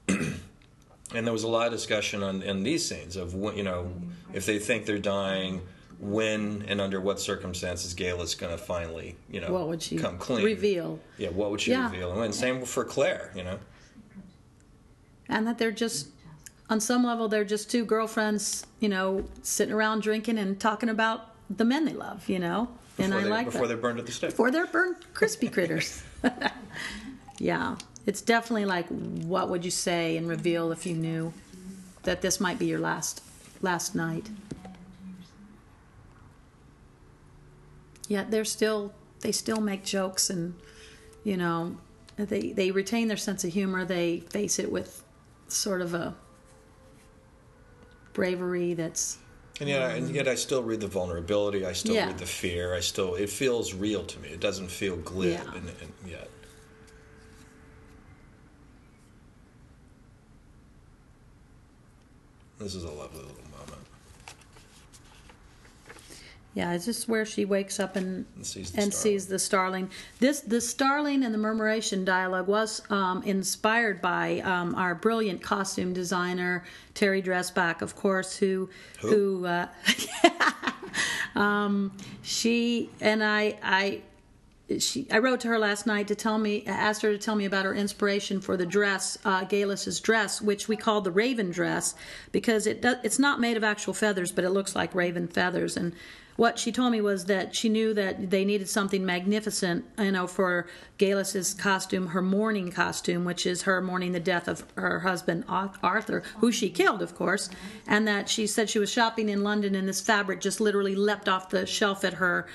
[1.14, 3.92] And there was a lot of discussion on in these scenes of when, you know
[4.32, 5.62] if they think they're dying,
[6.00, 10.18] when and under what circumstances Gala's going to finally you know What would she come
[10.18, 10.98] clean reveal?
[11.16, 11.90] Yeah, what would she Yeah.
[11.90, 12.10] reveal?
[12.10, 13.58] And when same for Claire, you know.
[15.28, 16.08] And that they're just,
[16.70, 21.34] on some level, they're just two girlfriends, you know, sitting around drinking and talking about
[21.50, 22.68] the men they love, you know.
[22.98, 23.68] And I they, like before that.
[23.68, 24.30] they're burned at the stake.
[24.30, 26.02] Before they're burned crispy critters.
[27.38, 27.76] yeah.
[28.06, 31.32] It's definitely like, what would you say and reveal if you knew
[32.04, 33.20] that this might be your last
[33.62, 34.30] last night?
[38.08, 40.54] Yet they're still they still make jokes and
[41.24, 41.76] you know
[42.16, 43.84] they they retain their sense of humor.
[43.84, 45.02] They face it with
[45.48, 46.14] sort of a
[48.12, 49.18] bravery that's
[49.60, 51.64] And yet, I, and yet, I still read the vulnerability.
[51.66, 52.06] I still Yeah.
[52.08, 52.74] read the fear.
[52.74, 54.28] I still, it feels real to me.
[54.28, 55.54] It doesn't feel glib Yeah.
[55.54, 56.28] and, and yet.
[62.58, 63.82] This is a lovely little moment.
[66.54, 69.12] Yeah, is this where she wakes up and And sees the and starling.
[69.12, 69.90] sees the starling.
[70.20, 75.92] This the starling and the murmuration dialogue was um, inspired by um, our brilliant costume
[75.92, 76.64] designer
[76.94, 79.44] Terry Dresbach, of course, who Who?
[79.44, 79.68] uh,
[81.38, 81.92] um,
[82.22, 84.00] she and I I.
[84.78, 87.44] She, I wrote to her last night to tell me, asked her to tell me
[87.44, 91.94] about her inspiration for the dress, uh, Geillis's dress, which we call the raven dress,
[92.32, 95.76] because it does, it's not made of actual feathers, but it looks like raven feathers.
[95.76, 95.92] And
[96.36, 100.26] what she told me was that she knew that they needed something magnificent, you know,
[100.26, 100.66] for
[100.98, 106.22] Geillis's costume, her mourning costume, which is her mourning the death of her husband Arthur,
[106.38, 107.48] who she killed, of course,
[107.86, 111.28] and that she said she was shopping in London and this fabric just literally leapt
[111.28, 112.46] off the shelf at her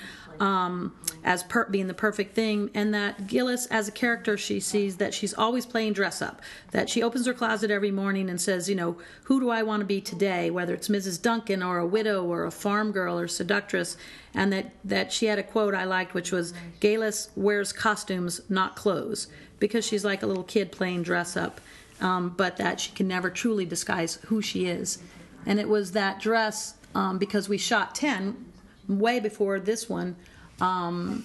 [0.42, 4.96] um, as per- being the perfect thing, and that Geillis, as a character, she sees
[4.96, 6.42] that she's always playing dress up.
[6.72, 9.82] That she opens her closet every morning and says, you know, who do I want
[9.82, 10.50] to be today?
[10.50, 11.22] Whether it's Mrs.
[11.22, 13.96] Duncan or a widow or a farm girl or seductress,
[14.34, 18.74] and that that she had a quote I liked, which was, "Geillis wears costumes, not
[18.74, 19.28] clothes,"
[19.60, 21.60] because she's like a little kid playing dress up,
[22.00, 24.98] um, but that she can never truly disguise who she is.
[25.46, 28.46] And it was that dress um, because we shot ten
[28.88, 30.16] way before this one
[30.62, 31.24] um,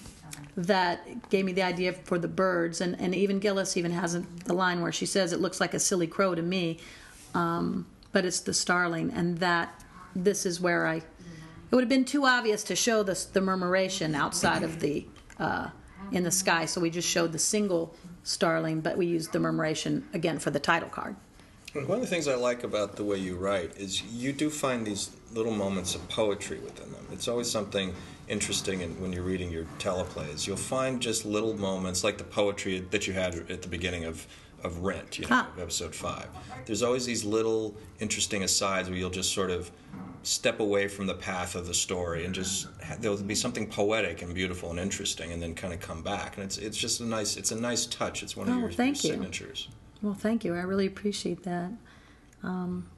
[0.56, 2.80] that gave me the idea for the birds.
[2.80, 5.72] And, and even Geillis even has a, the line where she says it looks like
[5.72, 6.78] a silly crow to me
[7.34, 9.12] um, but it's the starling.
[9.12, 10.96] And that this is where i
[11.70, 15.06] it would have been too obvious to show this the murmuration outside of the
[15.38, 15.68] uh,
[16.12, 16.64] in the sky.
[16.64, 20.58] So we just showed the single starling but we used the murmuration again for the
[20.58, 21.14] title card.
[21.74, 24.86] One of the things I like about the way you write is you do find
[24.86, 27.06] these little moments of poetry within them.
[27.12, 27.94] It's always something
[28.28, 30.46] interesting in, when you're reading your teleplays.
[30.46, 34.26] You'll find just little moments like the poetry that you had at the beginning of,
[34.62, 35.48] of Rent, you know, Ah.
[35.58, 36.28] episode five.
[36.66, 39.70] There's always these little interesting asides where you'll just sort of
[40.24, 42.66] step away from the path of the story and just
[43.00, 46.44] there'll be something poetic and beautiful and interesting and then kind of come back and
[46.44, 49.02] it's it's just a nice it's a nice touch it's one of Oh, your, thank
[49.04, 49.30] your you.
[50.02, 51.70] well thank you i really appreciate that
[52.42, 52.88] um,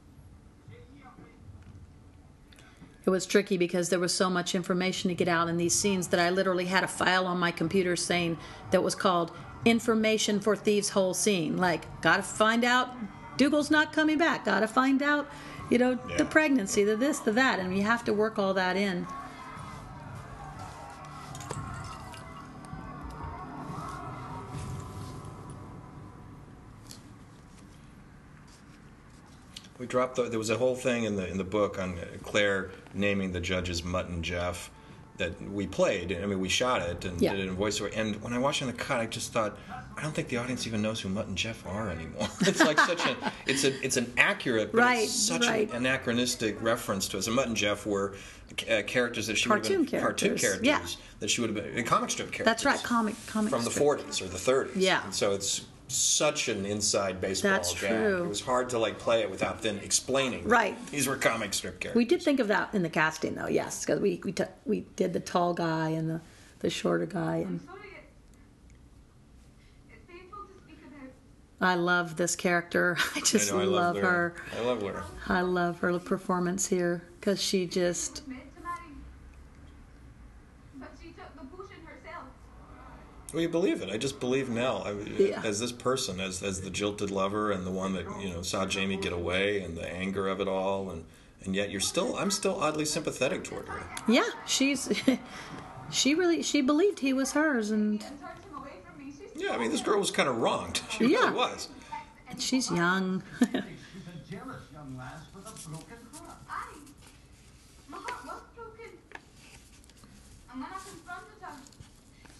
[3.05, 6.09] it was tricky because there was so much information to get out in these scenes
[6.09, 8.39] that I literally had a file on my computer saying
[8.71, 9.33] that was called
[9.65, 11.57] information for thieves whole scene.
[11.57, 12.95] Like gotta find out
[13.37, 14.45] dougal's not coming back.
[14.45, 15.29] Gotta find out
[15.71, 17.59] you know the pregnancy the this the that.
[17.59, 19.07] And you have to work all that in
[29.81, 30.17] We dropped.
[30.17, 33.41] The, there was a whole thing in the in the book on Claire naming the
[33.41, 34.71] judges Mutt and Jeff
[35.17, 36.13] that we played.
[36.13, 37.33] I mean, we shot it and Yeah.
[37.33, 37.91] did it in voiceover.
[37.97, 39.59] And when I watched it in the cut, I just thought,
[39.97, 42.27] I don't think the audience even knows who Mutt and Jeff are anymore.
[42.41, 43.15] it's like such a,
[43.47, 45.69] it's a, it's an accurate, but Right, it's such right.
[45.71, 47.27] an anachronistic reference to us.
[47.27, 48.15] And Mutt and Jeff were
[48.71, 51.05] uh, characters that she would have Cartoon been cartoon characters, characters yeah.
[51.21, 52.47] that she would have been in comic strip characters.
[52.47, 54.01] that's right comic comic from the strip.
[54.01, 54.71] 40s or the 30s.
[54.75, 55.05] Yeah.
[55.05, 57.91] And so it's such an inside baseball That's gag.
[57.91, 58.25] true.
[58.25, 60.45] It was hard to like play it without then explaining.
[60.45, 60.87] that Right.
[60.91, 61.97] These were comic strip characters.
[61.99, 63.49] We did think of that in the casting, though.
[63.49, 66.21] Yes, because we we, t- we did the tall guy and the
[66.61, 67.81] the shorter guy, and I'm sorry,
[69.89, 72.97] it's, it's painful to speak about I love this character.
[73.17, 74.35] I just I know, I love, love her.
[74.57, 75.03] I love Laoghaire.
[75.29, 78.77] I love her performance here because she just meant to marry.
[80.79, 82.25] But she took the potion herself.
[83.33, 83.91] Well, you believe it.
[83.91, 85.41] I just believe Nell I, Yeah.
[85.45, 88.67] as this person, as as the jilted lover and the one that you know saw
[88.67, 91.05] Jamie get away and the anger of it all, and
[91.45, 93.83] and yet you're still I'm still oddly sympathetic toward her.
[94.09, 94.91] yeah she's
[95.91, 99.13] she really she believed he was hers and And turned him away from me.
[99.13, 100.81] She's Yeah, I mean this girl was kind of wronged.
[100.91, 101.19] She Yeah.
[101.21, 101.69] really was.
[102.29, 103.23] and she's young.
[103.41, 103.63] She's a
[104.31, 106.37] jealous young lass with a broken heart.
[106.49, 106.79] Aye.
[107.89, 108.91] My heart was broken.
[110.53, 111.55] And when I confronted her,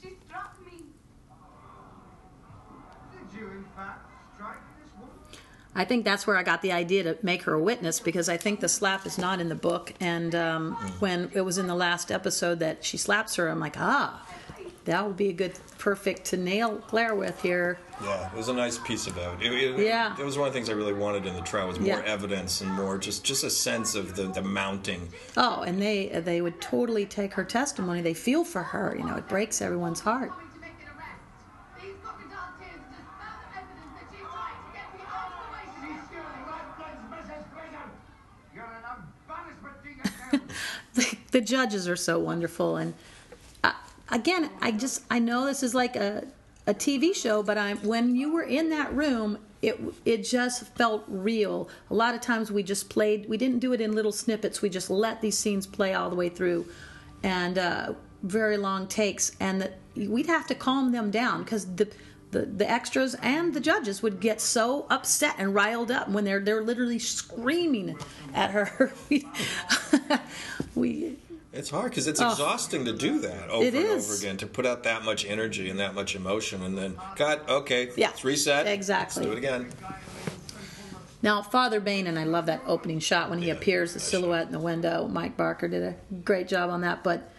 [0.03, 0.79] she struck me.
[3.13, 3.70] Did you, in fact, strike this woman?
[5.73, 8.37] I think that's where I got the idea to make her a witness because I
[8.37, 9.95] think the slap is not in the book.
[10.01, 13.77] And um, when it was in the last episode that she slaps her, I'm like,
[13.79, 14.27] ah,
[14.87, 17.79] that would be a good, perfect to nail Claire with here.
[18.03, 19.29] Yeah, it was a nice piece of it.
[19.41, 20.17] It, it- Yeah.
[20.19, 22.03] it was one of the things I really wanted in the trial was more Yeah.
[22.05, 25.09] evidence and more just just a sense of the, the mounting.
[25.37, 28.01] Oh, and they they would totally take her testimony.
[28.01, 28.97] They feel for her.
[28.99, 30.33] You know, it breaks everyone's heart.
[41.31, 42.77] The, the judges are so wonderful.
[42.77, 42.95] And
[43.63, 43.73] uh,
[44.09, 46.27] again i just i know this is like a,
[46.67, 51.05] a tv show but i'm when you were in that room it it just felt
[51.07, 51.69] real.
[51.91, 54.63] A lot of times we just played we didn't do it in little snippets.
[54.63, 56.67] We just let these scenes play all the way through
[57.23, 59.33] and uh, very long takes.
[59.41, 61.89] And that we'd have to calm them down because the
[62.31, 66.41] the, the extras and the judges would get so upset and riled up when they're
[66.41, 67.97] they're literally screaming
[68.35, 68.93] at her.
[69.09, 69.27] we,
[70.75, 71.17] we
[71.53, 73.67] It's hard because it's exhausting to do that over Oh.
[73.67, 76.97] And over again to put out that much energy and that much emotion, and then
[77.17, 77.49] cut.
[77.49, 78.67] Okay, Yeah, it's reset.
[78.69, 79.25] exactly.
[79.25, 79.71] Let's do it again.
[81.23, 84.47] Now, Father Bain, and I love that opening shot when he Yeah, appears, the silhouette
[84.47, 85.07] in the window.
[85.07, 87.31] Mike Barker did a great job on that, but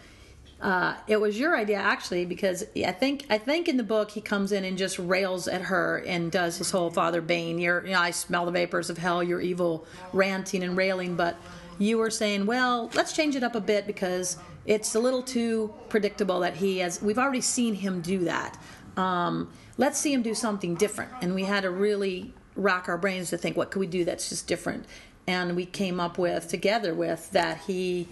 [0.62, 4.20] uh, it was your idea actually because I think I think in the book he
[4.20, 7.58] comes in and just rails at her and does his whole Father Bain.
[7.58, 9.24] You're, you know, I smell the vapors of hell.
[9.24, 11.16] You're evil, ranting and railing.
[11.16, 11.36] But
[11.78, 15.74] you were saying, well, let's change it up a bit because it's a little too
[15.88, 17.02] predictable that he has.
[17.02, 18.56] We've already seen him do that.
[18.96, 21.10] Um, let's see him do something different.
[21.22, 24.28] And we had to really rack our brains to think, what could we do that's
[24.28, 24.86] just different?
[25.26, 28.06] And we came up with together with that he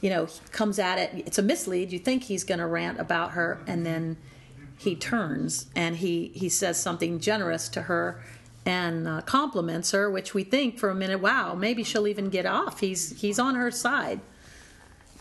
[0.00, 1.24] you know, comes at it.
[1.26, 1.92] It's a mislead.
[1.92, 4.16] You think he's going to rant about her, and then
[4.82, 8.20] he turns and he he says something generous to her
[8.64, 12.46] and uh, compliments her, which we think for a minute, wow, maybe she'll even get
[12.46, 12.80] off.
[12.80, 14.20] He's he's on her side,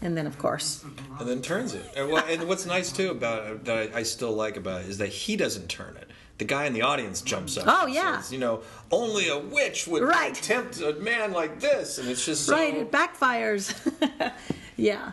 [0.02, 0.84] and then of course,
[1.19, 1.86] and then turns it.
[1.95, 4.89] And, well, and what's nice too about it that I, I still like about it
[4.89, 6.11] is that he doesn't turn it.
[6.41, 7.65] The guy in the audience jumps up.
[7.67, 8.19] Oh, and yeah.
[8.19, 10.34] says, you know, only a witch would Right.
[10.34, 13.75] tempt a man like this, and it's just so, right, it backfires.
[14.75, 15.12] yeah,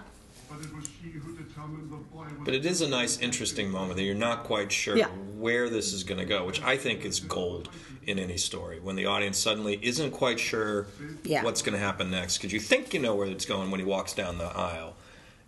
[0.49, 2.25] But it was she who determined the boy.
[2.47, 5.09] But it is a nice, interesting moment that you're not quite sure Yeah.
[5.37, 7.69] where this is going to go, which I think is gold
[8.07, 8.81] in any story.
[8.81, 10.87] When the audience suddenly isn't quite sure
[11.25, 11.45] Yeah.
[11.45, 13.85] what's going to happen next, because you think you know where it's going when he
[13.87, 14.97] walks down the aisle,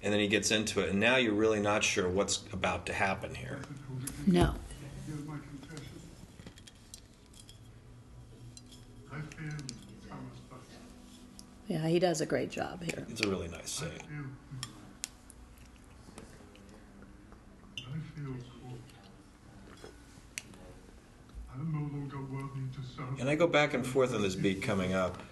[0.03, 2.93] and then he gets into it, and now you're really not sure what's about to
[2.93, 3.61] happen here.
[4.27, 4.55] no,
[11.71, 13.07] yeah, he does a great job here.
[13.09, 13.99] It's a really nice I scene.
[13.99, 14.25] feel.
[17.79, 18.79] I feel cold.
[21.55, 23.21] I'm no longer worthy to serve.
[23.21, 25.23] And I go back and forth on this beat coming up.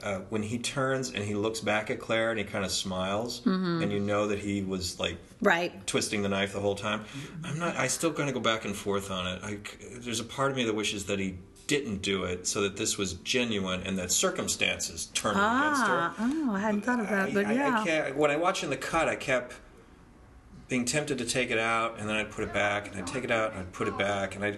[0.00, 3.44] Uh, when he turns and he looks back at Claire and he kind of smiles,
[3.44, 5.84] and you know that he was like Right.
[5.88, 7.04] twisting the knife the whole time.
[7.42, 7.74] I'm not.
[7.76, 9.40] I still kind of go back and forth on it.
[9.42, 9.58] I,
[9.98, 12.98] there's a part of me that wishes that he didn't do it, so that this
[12.98, 16.24] was genuine and that circumstances turned against Ah, her.
[16.24, 17.80] oh, I hadn't thought of that, but I, I- yeah.
[17.80, 19.54] I can't, when I watch in the cut, I kept
[20.68, 23.24] being tempted to take it out, and then I'd put it back, and I'd take
[23.24, 24.48] it out, and I'd put it back, and I,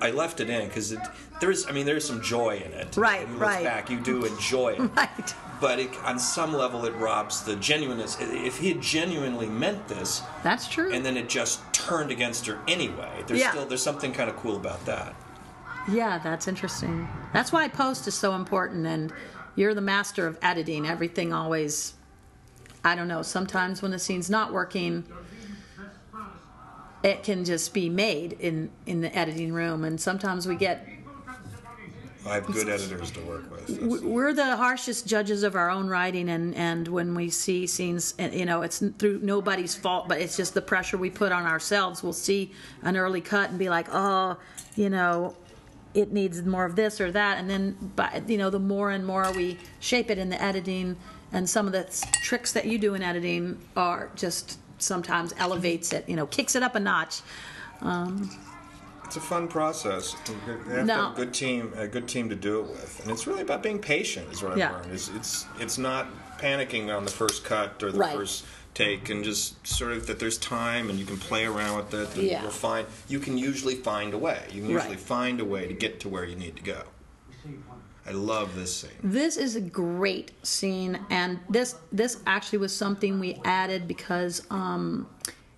[0.00, 0.94] I, I left it in because
[1.40, 2.96] there's, I mean, there's some joy in it.
[2.96, 3.64] Right, When you look right.
[3.64, 5.34] Back, you do enjoy it Right.
[5.60, 10.22] but it, on some level it robs the genuineness if he had genuinely meant this
[10.42, 10.92] That's true.
[10.92, 13.50] and then it just turned against her anyway there's Yeah.
[13.50, 15.14] still there's something kind of cool about that
[15.90, 17.08] Yeah, that's interesting.
[17.32, 19.12] That's why post is so important, and
[19.56, 20.86] you're the master of editing.
[20.86, 21.94] Everything always,
[22.84, 25.04] I don't know, sometimes when the scene's not working,
[27.02, 30.86] it can just be made in, in the editing room, and sometimes we get,
[32.26, 35.88] i have good editors to work with That's- we're the harshest judges of our own
[35.88, 40.20] writing, and, and when we see scenes, eh, you know, it's through nobody's fault, but
[40.20, 42.02] it's just the pressure we put on ourselves.
[42.02, 44.36] We'll see an early cut and be like, oh,
[44.76, 45.34] you know,
[45.94, 49.06] it needs more of this or that, and then, by, you know, the more and
[49.06, 50.96] more we shape it in the editing,
[51.32, 51.84] and some of the
[52.22, 56.62] tricks that you do in editing are just sometimes elevates it, you know, kicks it
[56.62, 57.20] up a notch.
[57.82, 58.30] Um,
[59.04, 60.14] it's a fun process.
[60.28, 60.94] You have to No.
[60.94, 63.62] have a good team, a good team to do it with, and it's really about
[63.62, 64.32] being patient.
[64.32, 64.72] Is what I've Yeah.
[64.72, 64.92] learned.
[64.92, 66.06] It's, it's it's not
[66.38, 68.14] panicking on the first cut or the Right.
[68.16, 68.44] first
[68.80, 72.14] take, and just sort of that there's time and you can play around with it.
[72.14, 72.42] And Yeah.
[72.42, 74.42] you'll you can usually find a way.
[74.52, 75.00] You can usually Right.
[75.00, 76.82] find a way to get to where you need to go.
[78.06, 78.90] I love this scene.
[79.04, 85.06] This is a great scene, and this this actually was something we added because um,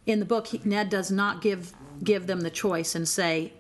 [0.07, 3.53] in the book he, Ned does not give give them the choice and say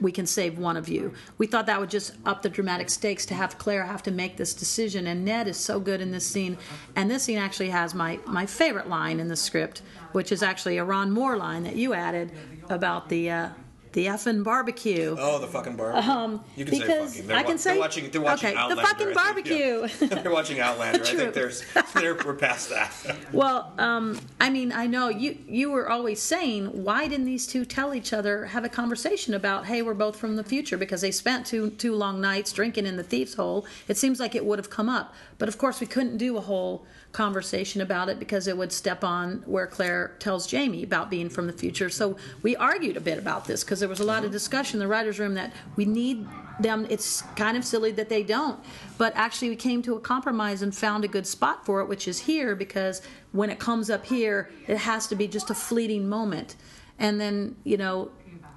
[0.00, 1.12] we can save one of you.
[1.38, 4.36] We thought that would just up the dramatic stakes to have Claire have to make
[4.36, 6.58] this decision, and Ned is so good in this scene.
[6.96, 10.78] And this scene actually has my my favorite line in the script, which is actually
[10.78, 12.32] a Ron Moore line that you added
[12.68, 13.30] about the.
[13.30, 13.48] Uh,
[13.92, 15.16] the effing barbecue.
[15.18, 16.10] Oh, the fucking barbecue.
[16.10, 17.28] Um, you can because say fucking.
[17.28, 18.10] They're I wa- say- they're watching.
[18.10, 19.22] They're watching okay, the fucking think, yeah.
[19.22, 20.08] barbecue.
[20.22, 21.02] they're watching Outlander.
[21.02, 21.64] I think there's.
[21.94, 22.92] They're, we're past that.
[23.32, 27.64] Well, um, I mean, I know you you were always saying why didn't these two
[27.64, 31.10] tell each other have a conversation about hey we're both from the future because they
[31.10, 33.66] spent two two long nights drinking in the thieves hole.
[33.88, 36.40] It seems like it would have come up, but of course we couldn't do a
[36.40, 41.28] whole conversation about it because it would step on where Claire tells Jamie about being
[41.28, 41.90] from the future.
[41.90, 44.80] So we argued a bit about this because there was a lot of discussion in
[44.80, 46.26] the writers' room that we need
[46.58, 46.86] them.
[46.88, 48.58] It's kind of silly that they don't,
[48.96, 52.08] but actually we came to a compromise and found a good spot for it, which
[52.08, 56.08] is here because when it comes up here, it has to be just a fleeting
[56.08, 56.56] moment,
[56.98, 58.10] and then you know,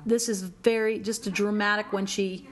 [0.06, 2.48] this is very just a dramatic when she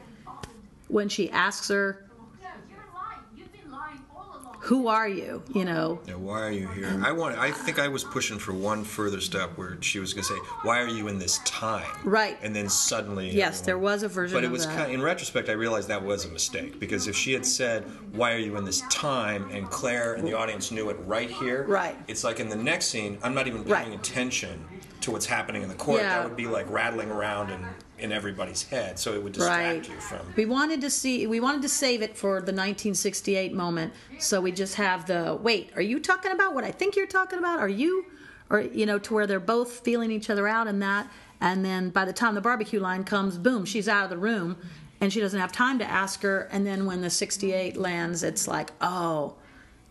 [0.88, 2.06] when she asks her,
[2.42, 3.20] No, you're lying.
[3.36, 4.53] You've been lying all along.
[4.64, 6.00] "Who are you?" You know.
[6.08, 7.02] Yeah, why are you here?
[7.04, 7.38] I want.
[7.38, 10.40] I think I was pushing for one further step where she was going to say,
[10.64, 12.38] "Why are you in this time?" Right.
[12.42, 14.78] And then suddenly, Yes, there was a version But it of was that.
[14.78, 14.92] kind.
[14.94, 18.38] in retrospect, I realized that was a mistake because if she had said, "Why are
[18.38, 21.96] you in this time?" and Claire and the audience knew it right here, Right.
[22.08, 23.84] It's like in the next scene, I'm not even Right.
[23.86, 24.66] paying attention
[25.02, 26.02] to what's happening in the court.
[26.02, 26.20] Yeah.
[26.20, 27.66] That would be like rattling around in
[28.04, 29.90] in everybody's head, so it would distract right.
[29.90, 30.20] you from.
[30.36, 31.26] We wanted to see.
[31.26, 33.94] We wanted to save it for the 1968 moment.
[34.20, 35.72] So we just have the wait.
[35.78, 37.60] Are you talking about what I think you're talking about?
[37.60, 38.06] Are you,
[38.50, 41.10] or you know, to where they're both feeling each other out and that.
[41.40, 44.58] And then by the time the barbecue line comes, boom, she's out of the room,
[45.00, 46.50] and she doesn't have time to ask her.
[46.52, 49.36] And then when the 68 lands, it's like, oh,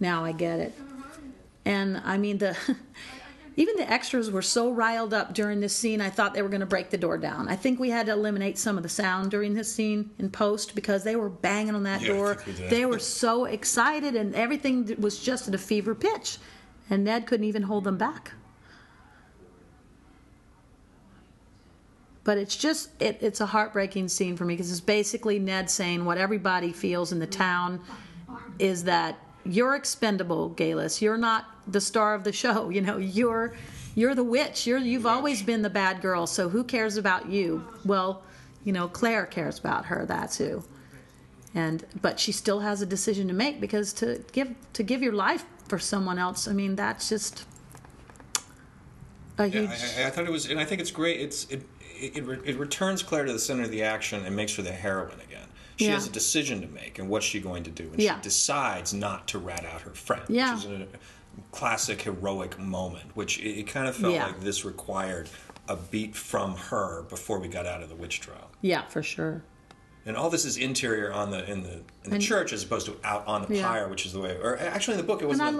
[0.01, 0.75] now I get it.
[1.64, 2.57] And I mean the.
[3.56, 6.60] Even the extras were so riled up during this scene, I thought they were going
[6.60, 7.48] to break the door down.
[7.48, 10.74] I think we had to eliminate some of the sound during this scene in post
[10.74, 12.42] because they were banging on that Yeah, door.
[12.46, 12.52] we.
[12.52, 16.38] They were so excited, and everything was just at a fever pitch.
[16.88, 18.32] And Ned couldn't even hold them back.
[22.24, 26.04] But it's just, it, it's a heartbreaking scene for me because it's basically Ned saying
[26.04, 27.80] what everybody feels in the town
[28.58, 31.00] is that you're expendable, Geillis.
[31.00, 32.70] You're not the star of the show.
[32.72, 33.55] You know, you're
[33.94, 34.66] you're the witch.
[34.66, 36.26] You're you've always been the bad girl.
[36.26, 37.64] So who cares about you?
[37.85, 38.22] Well,
[38.64, 40.07] you know, Claire cares about her.
[40.07, 40.64] That's who.
[41.55, 45.12] And but she still has a decision to make because to give to give your
[45.12, 46.48] life for someone else.
[46.48, 47.44] I mean, that's just
[49.38, 49.68] a huge.
[49.68, 51.20] I, I, I thought it was, and I think it's great.
[51.20, 51.62] It's it,
[52.00, 54.62] it, it, re- it returns Claire to the center of the action and makes her
[54.62, 55.31] the heroine again.
[55.82, 55.94] She Yeah.
[55.94, 57.84] has a decision to make, and what's she going to do?
[57.90, 58.16] And Yeah.
[58.16, 60.54] she decides not to rat out her friend, Yeah.
[60.54, 60.86] which is a
[61.50, 63.16] classic heroic moment.
[63.16, 65.28] Which it, it kind of felt like this required
[65.68, 68.50] a beat from her before we got out of the witch trial.
[68.60, 69.42] yeah, for sure.
[70.04, 72.86] And all this is interior on the in the in the And- church as opposed
[72.86, 73.68] to out on the Yeah.
[73.68, 74.36] pyre, which is the way.
[74.36, 75.56] Or actually, in the book, it wasn't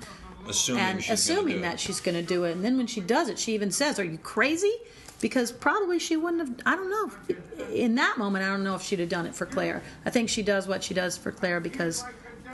[0.49, 2.53] assuming and assuming that she's going to do it.
[2.53, 4.73] And then when she does it, she even says, "Are you crazy?"
[5.21, 6.57] Because probably she wouldn't have.
[6.65, 7.67] I don't know.
[7.75, 9.83] In that moment, I don't know if she'd have done it for Claire.
[10.07, 12.05] I think she does what she does for Claire because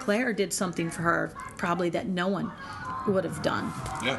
[0.00, 2.50] Claire did something for her probably that no one
[3.06, 3.72] would have done.
[4.04, 4.18] Yeah.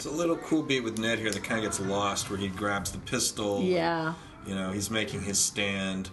[0.00, 2.48] It's a little cool beat with Ned here that kind of gets lost, where he
[2.48, 3.60] grabs the pistol.
[3.60, 4.14] Yeah.
[4.46, 6.08] You know, he's making his stand.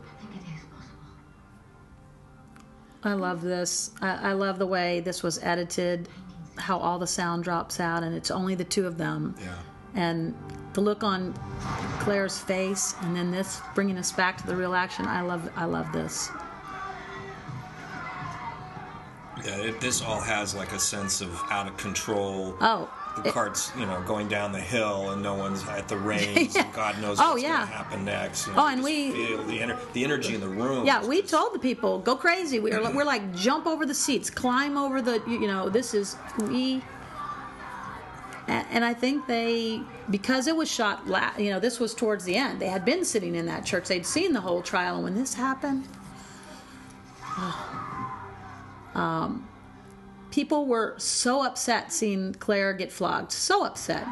[0.00, 1.02] I think it is possible.
[3.02, 3.90] I love this.
[4.00, 6.08] I, I love the way this was edited,
[6.56, 9.34] how all the sound drops out, and it's only the two of them.
[9.40, 9.56] Yeah.
[9.96, 10.32] And
[10.74, 11.34] the look on
[11.98, 15.06] Claire's face, and then this bringing us back to the real action.
[15.06, 15.50] I love.
[15.56, 16.30] I love this.
[19.60, 22.54] It, this all has like a sense of out of control.
[22.60, 25.96] Oh, the it- cart's you know going down the hill and no one's at the
[26.10, 26.56] reins.
[26.56, 27.56] and God knows Oh, what's yeah.
[27.58, 28.46] going to happen next.
[28.46, 30.84] you Oh, and we- feel the ener- the energy in the room.
[30.86, 32.58] Yeah, we just- told the people go crazy.
[32.60, 36.16] We were we're like jump over the seats, climb over the you know this is
[36.48, 36.82] we.
[38.46, 39.80] And, I think they
[40.10, 42.60] because it was shot la- you know this was towards the end.
[42.60, 43.88] They had been sitting in that church.
[43.88, 45.88] They'd seen the whole trial, and when this happened,
[47.38, 47.73] oh,
[48.94, 49.48] um,
[50.30, 53.32] people were so upset seeing Claire get flogged.
[53.32, 54.06] So upset.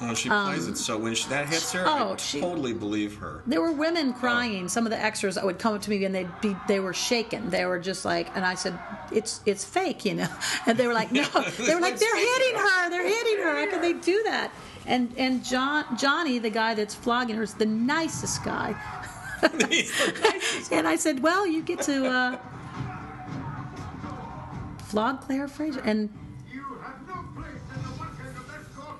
[0.00, 3.16] Oh, she plays it, so when she, that hits her, oh, I she- totally believe
[3.18, 3.42] her.
[3.46, 4.68] There were women crying.
[4.68, 6.92] Some of the extras that would come up to me and they'd be they were
[6.92, 7.48] shaken.
[7.48, 8.76] They were just like, and I said,
[9.12, 10.28] "It's it's fake," you know.
[10.66, 11.22] And they were like, "No."
[11.58, 12.90] They were like, "They're hitting her.
[12.90, 13.54] They're hitting her.
[13.54, 14.50] How could they do that?"
[14.84, 18.74] And and John Johnny, the guy that's flogging her, is the nicest guy.
[20.72, 22.38] and I said, "Well, you get to uh,
[24.84, 26.10] flog Claire Fraser." And
[26.52, 28.96] You have no place in the working of this court.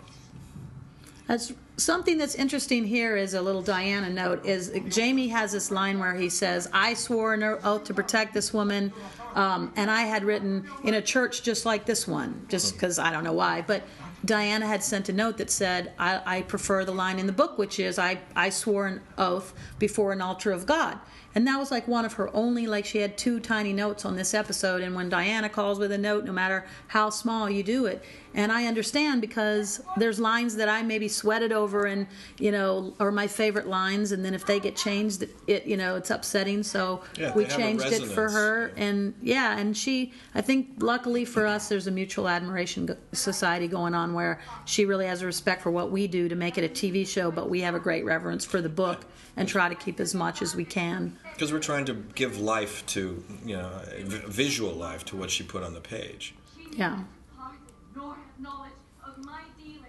[1.27, 5.99] That's something that's interesting here is a little Diana note is Jamie has this line
[5.99, 8.93] where he says, "I swore an oath to protect this woman,"
[9.35, 13.11] um, and I had written in a church just like this one, just because I
[13.11, 13.83] don't know why, but.
[14.25, 17.59] Diana had sent a note that said, I, I prefer the line in the book,
[17.59, 20.99] which is, I, I swore an oath before an altar of God.
[21.35, 24.15] And that was like one of her only, like she had two tiny notes on
[24.17, 24.83] this episode.
[24.83, 28.05] And when Diana calls with a note, no matter how small, you do it.
[28.37, 32.07] And I understand because there's lines that I maybe sweated over and,
[32.39, 34.13] you know, are my favorite lines.
[34.13, 36.63] And then if they get changed, it, you know, it's upsetting.
[36.63, 38.73] So Yeah, we they have a changed it for her.
[38.77, 43.95] And yeah, and she, I think luckily for us, there's a mutual admiration society going
[43.95, 46.69] on where she really has a respect for what we do to make it a
[46.69, 49.05] TV show, but we have a great reverence for the book
[49.37, 51.17] and try to keep as much as we can.
[51.35, 55.43] Because we're trying to give life to, you know, v- visual life to what she
[55.43, 56.35] put on the page.
[56.73, 57.01] Yeah.
[57.37, 57.57] Heart
[57.95, 58.73] nor have knowledge
[59.05, 59.87] of my dealings.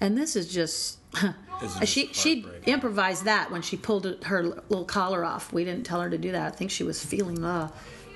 [0.00, 0.98] And this is just.
[1.60, 5.52] This is she just she improvised that when she pulled her little collar off.
[5.52, 6.52] We didn't tell her to do that.
[6.52, 7.70] I think she was feeling uh,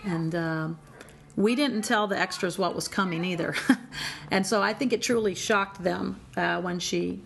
[0.04, 0.78] and um,
[1.36, 3.54] we didn't tell the extras what was coming either.
[4.30, 7.22] and so I think it truly shocked them uh, when she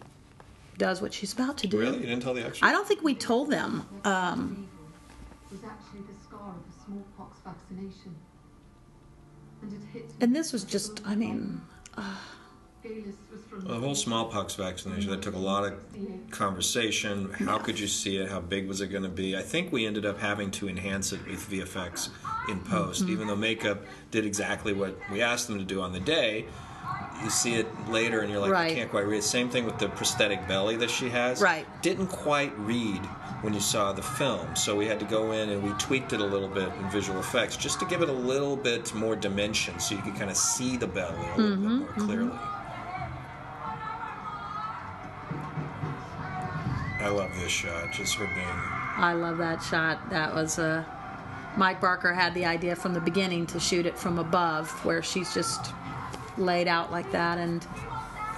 [0.77, 1.79] does what she's about to do.
[1.79, 2.69] Really, you didn't tell the extra?
[2.69, 3.87] I don't think we told them.
[4.05, 4.69] Um,
[5.53, 8.15] was actually the scar of a smallpox vaccination.
[9.63, 11.61] And it hit and this was just, I mean.
[11.97, 12.17] Uh...
[13.53, 15.75] Well, the whole smallpox vaccination that took a lot of
[16.33, 17.31] conversation.
[17.33, 18.29] How could you see it?
[18.29, 19.37] How big was it going to be?
[19.37, 22.09] I think we ended up having to enhance it with VFX
[22.49, 23.13] in post, Mm-hmm.
[23.13, 26.47] even though makeup did exactly what we asked them to do on the day.
[27.23, 28.73] You see it later, and you're like, Right.
[28.73, 29.19] I can't quite read.
[29.19, 29.23] it.
[29.23, 31.41] Same thing with the prosthetic belly that she has.
[31.41, 31.67] Right.
[31.83, 33.01] Didn't quite read
[33.43, 36.21] when you saw the film, so we had to go in and we tweaked it
[36.21, 39.79] a little bit in visual effects just to give it a little bit more dimension,
[39.81, 42.39] so you could kind of see the belly a little Mm-hmm, bit more clearly.
[47.01, 47.93] I love this shot.
[47.93, 48.47] Just her being.
[48.97, 50.09] I love that shot.
[50.11, 50.85] That was Uh,
[51.57, 55.35] Mike Barker had the idea from the beginning to shoot it from above, where she's
[55.35, 55.73] just
[56.39, 57.67] laid out like that, and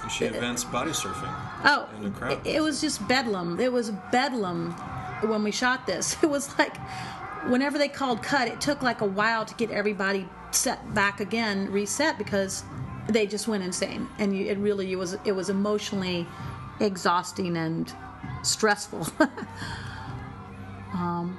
[0.01, 1.33] and She invents body surfing.
[1.63, 2.33] oh, In the crowd.
[2.45, 3.59] it, it was just bedlam.
[3.59, 4.75] It was bedlam
[5.21, 6.17] when we shot this.
[6.23, 6.75] It was like
[7.47, 11.71] whenever they called cut, it took like a while to get everybody set back again,
[11.71, 12.63] reset because
[13.07, 16.27] they just went insane, and you, it really it was it was emotionally
[16.79, 17.93] exhausting and
[18.41, 19.07] stressful.
[20.93, 21.37] um,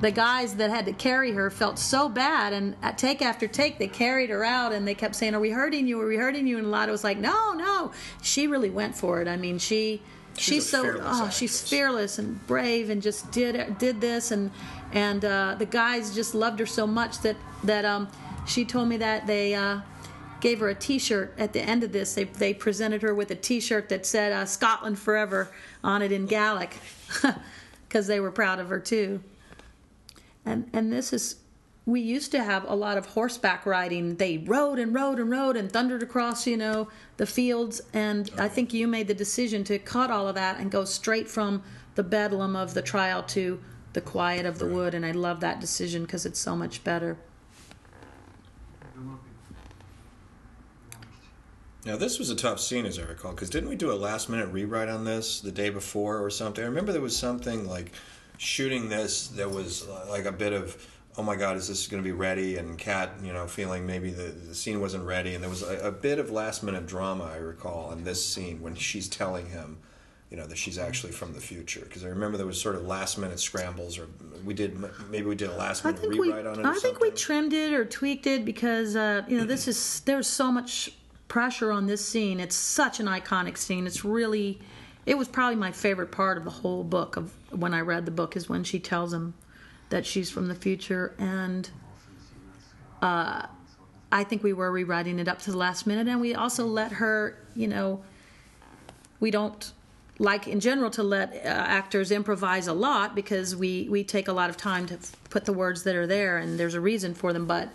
[0.00, 3.78] the guys that had to carry her felt so bad, and at take after take,
[3.78, 6.00] they carried her out, and they kept saying, "Are we hurting you?
[6.00, 7.92] Are we hurting you?" And Lotte was like, "No, no."
[8.22, 9.28] She really went for it.
[9.28, 10.00] I mean, she
[10.36, 14.50] She's she's, so fearless oh, she's fearless and brave, and just did did this, and
[14.92, 18.08] and uh, the guys just loved her so much that that um,
[18.46, 19.54] she told me that they.
[19.54, 19.80] Uh,
[20.40, 22.12] Gave her a T-shirt at the end of this.
[22.12, 25.50] They, they presented her with a T-shirt that said uh, "Scotland Forever"
[25.82, 26.76] on it in Gaelic,
[27.88, 29.22] because they were proud of her too
[30.44, 31.36] and and this is
[31.86, 34.16] we used to have a lot of horseback riding.
[34.16, 37.80] They rode and rode and rode and thundered across you know the fields.
[37.92, 40.84] And oh, i think you made the decision to cut all of that and go
[40.84, 41.62] straight from
[41.94, 43.60] the bedlam of the trial to
[43.92, 44.94] the quiet of the wood.
[44.94, 47.18] And i love that decision because it's so much better.
[51.84, 54.30] Now this was a tough scene, as I recall, because didn't we do a last
[54.30, 56.64] minute rewrite on this the day before or something?
[56.64, 57.92] I remember there was something like
[58.38, 59.28] shooting this.
[59.28, 60.82] There was like a bit of,
[61.16, 62.56] oh my God, is this going to be ready?
[62.56, 65.88] And Cait, you know, feeling maybe the, the scene wasn't ready, and there was a,
[65.88, 69.78] a bit of last minute drama I recall in this scene when she's telling him,
[70.30, 71.80] you know, that she's actually from the future.
[71.80, 74.08] Because I remember there was sort of last minute scrambles, or
[74.44, 74.78] we did
[75.10, 76.66] maybe we did a last minute think we, rewrite on it.
[76.66, 80.26] I think we trimmed it or tweaked it because uh, you know this is there's
[80.26, 80.90] so much
[81.28, 82.40] pressure on this scene.
[82.40, 83.86] It's such an iconic scene.
[83.86, 84.60] It's really,
[85.06, 87.16] it was probably my favorite part of the whole book.
[87.16, 89.34] Of when I read the book is when she tells him
[89.94, 91.70] that she's from the future, and
[93.00, 93.46] uh,
[94.10, 96.90] I think we were rewriting it up to the last minute, and we also let
[96.94, 98.02] her, you know,
[99.20, 99.72] we don't
[100.18, 104.32] like in general to let uh, actors improvise a lot because we we take a
[104.32, 107.12] lot of time to f- put the words that are there and there's a reason
[107.14, 107.68] for them but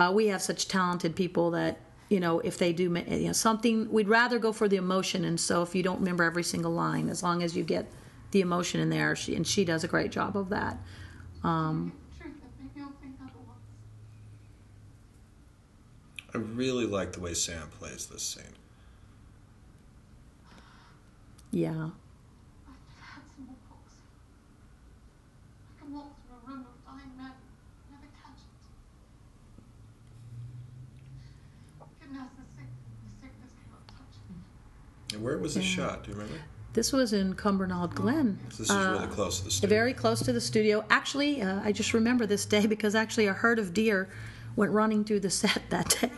[0.00, 3.88] uh, we have such talented people that you know if they do you know something
[3.92, 7.08] we'd rather go for the emotion and so if you don't remember every single line
[7.08, 7.86] as long as you get
[8.32, 10.76] the emotion in there she and she does a great job of that
[11.44, 13.58] um, Truth that make you think otherwise.
[16.34, 18.44] I really like the way Sam plays this scene.
[21.52, 23.92] yeah I've had smallpox.
[25.70, 27.32] I can walk through a room of dying men,
[27.92, 28.50] never catch it.
[32.00, 32.20] The,
[32.56, 32.70] sick,
[33.04, 34.36] the sickness cannot touch me.
[35.14, 36.02] And where was this shot?
[36.04, 36.40] Do you remember?
[36.74, 39.76] This was in Cumbernauld Glen This is really close to the studio.
[39.76, 40.84] very close to the studio.
[40.90, 44.08] Actually, uh, I just remember this day because actually a herd of deer
[44.56, 46.10] went running through the set that day,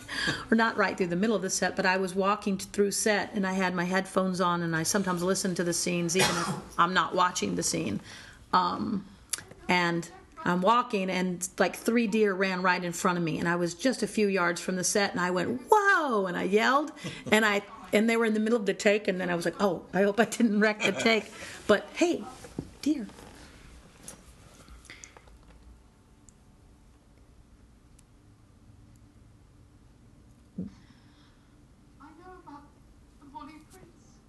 [0.51, 3.33] or not right through the middle of the set, but I was walking through set
[3.35, 6.51] and I had my headphones on and I sometimes listen to the scenes even if
[6.79, 8.01] I'm not watching the scene.
[8.53, 9.05] Um,
[9.69, 10.09] and
[10.45, 13.75] I'm walking and like three deer ran right in front of me and I was
[13.75, 16.93] just a few yards from the set and I went whoa and I yelled
[17.33, 17.63] and I
[17.97, 19.83] and they were in the middle of the take and then I was like oh
[19.95, 21.33] I hope I didn't wreck the take
[21.67, 22.23] but hey
[22.83, 23.07] deer
[32.01, 32.63] I know about
[33.21, 34.21] the Bonnie Prince,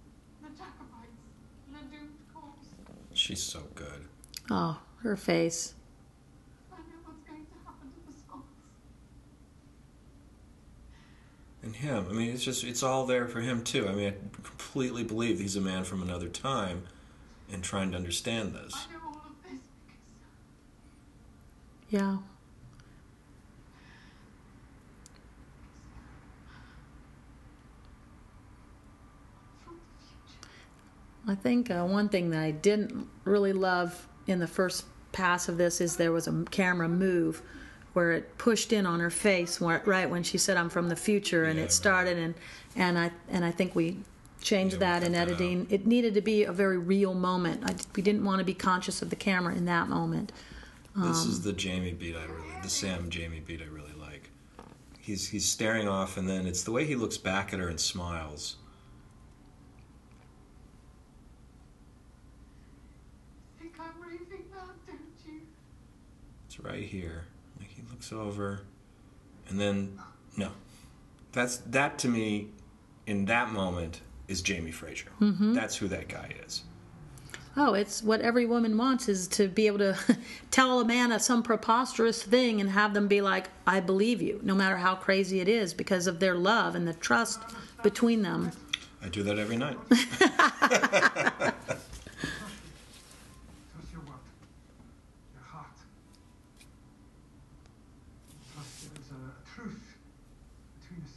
[0.42, 1.22] the Jacobites,
[1.66, 2.66] and the doomed corpse.
[3.14, 4.04] She's so good.
[4.50, 5.74] oh her face
[6.72, 8.44] I know what's going to happen to the Scots.
[11.62, 12.06] And him.
[12.10, 13.88] I mean, it's just, it's all there for him, too.
[13.88, 14.14] I mean, I
[14.46, 16.84] completely believe he's a man from another time
[17.52, 18.72] and trying to understand this.
[18.74, 19.58] I know all of this
[19.88, 19.98] because
[21.90, 22.18] yeah
[29.64, 29.82] from the
[31.24, 31.32] future.
[31.32, 35.58] I think uh, one thing that I didn't really love in the first pass of
[35.58, 37.42] this is there was a camera move
[37.98, 41.46] where it pushed in on her face right when she said I'm from the future
[41.46, 42.32] and Yeah, it started and
[42.76, 43.96] and I and I think we
[44.40, 45.66] changed Yeah, we that in cut that editing.
[45.68, 47.64] It needed to be a very real moment.
[47.68, 50.30] I, we didn't want to be conscious of the camera in that moment.
[50.94, 54.30] This Um, is the Jamie beat I really, the Sam Jamie beat I really like.
[55.00, 57.80] He's he's staring off, and then it's the way he looks back at her and
[57.80, 58.58] smiles.
[63.58, 65.40] Think I'm raving now, don't you?
[66.46, 67.24] It's right here.
[68.12, 68.60] Over,
[69.48, 69.98] and then
[70.36, 70.50] no,
[71.32, 72.48] that's that to me,
[73.06, 75.08] in that moment is Jamie Fraser.
[75.20, 75.52] Mm-hmm.
[75.52, 76.62] That's who that guy is.
[77.56, 79.98] Oh, it's what every woman wants is to be able to
[80.50, 84.40] tell a man of some preposterous thing and have them be like, "I believe you,"
[84.42, 87.40] no matter how crazy it is, because of their love and the trust
[87.82, 88.52] between them.
[89.02, 89.76] I do that every night.
[89.88, 90.20] Trust
[93.92, 94.18] your what?
[95.34, 95.66] Your heart.
[98.52, 99.96] Trust there is a, a truth
[100.80, 101.16] between us.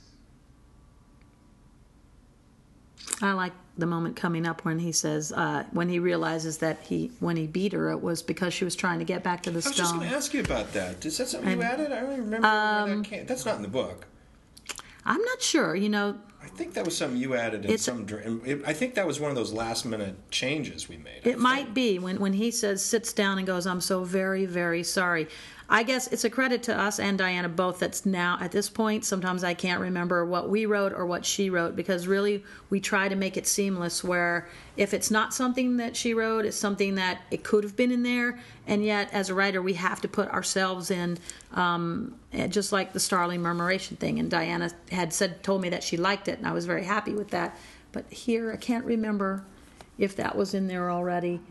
[3.21, 7.11] I like the moment coming up when he says, uh, when he realizes that he,
[7.19, 9.61] when he beat her, it was because she was trying to get back to the
[9.65, 11.05] I was just going to ask you about that.
[11.05, 11.91] Is that something you added?
[11.91, 13.25] I don't even remember Um, that came.
[13.25, 14.07] That's not in the book.
[15.05, 15.75] I'm not sure.
[15.75, 18.05] You know, I think that was something you added in some.
[18.45, 21.21] it- I think that was one of those last minute changes we made.
[21.25, 24.45] I It might be when, when he says sits down and goes, I'm so very,
[24.45, 25.27] very sorry.
[25.73, 29.05] I guess it's a credit to us and Diana both that's now at this point,
[29.05, 33.07] sometimes I can't remember what we wrote or what she wrote because really we try
[33.07, 37.21] to make it seamless where if it's not something that she wrote, it's something that
[37.31, 38.39] it could have been in there.
[38.67, 41.17] And yet, as a writer, we have to put ourselves in,
[41.53, 44.19] um, eh, just like the Starling murmuration thing.
[44.19, 47.13] And Diana had said, told me that she liked it, and I was very happy
[47.13, 47.57] with that.
[47.91, 49.45] But here, I can't remember
[49.97, 51.37] if that was in there already.
[51.37, 51.41] The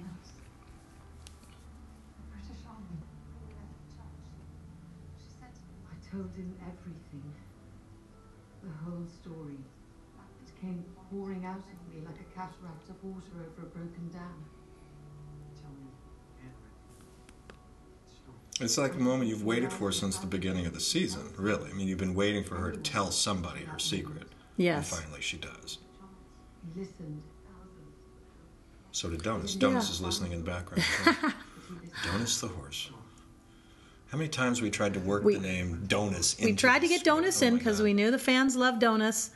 [2.30, 2.96] British Army.
[5.18, 7.32] She said to me, I told him everything.
[8.62, 9.56] The whole story.
[10.46, 14.44] It came pouring out of me like a cataract of water over a broken dam.
[15.58, 15.88] Tell me
[16.40, 17.54] everything.
[18.06, 18.34] Stop.
[18.60, 21.70] It's like the moment you've waited for since the beginning of the season, really.
[21.70, 24.28] I mean, you've been waiting for her to tell somebody her secret.
[24.58, 24.92] Yes.
[24.92, 25.78] And finally she does.
[26.76, 27.22] Listened.
[28.92, 29.60] So did Donas.
[29.60, 29.78] Yeah.
[29.78, 30.82] Is listening in the background.
[32.04, 32.90] Donas the horse.
[34.10, 36.88] How many times we tried to work We- the name Donas into We tried to
[36.88, 37.04] get?
[37.04, 39.30] Donas Oh in because we knew the fans loved Donas,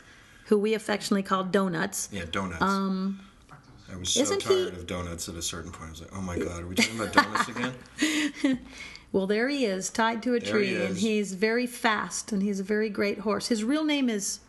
[0.47, 2.09] who we affectionately called Donuts.
[2.11, 2.61] Yeah, donuts.
[2.63, 3.21] Um,
[3.93, 5.89] I was so isn't he- tired of donuts at a certain point.
[5.89, 8.59] I was like, oh my God, are we talking about donuts again?
[9.13, 12.43] Well, there he is, tied to a There tree, he and he's very fast, and
[12.43, 13.47] he's a very great horse.
[13.47, 14.41] His real name is,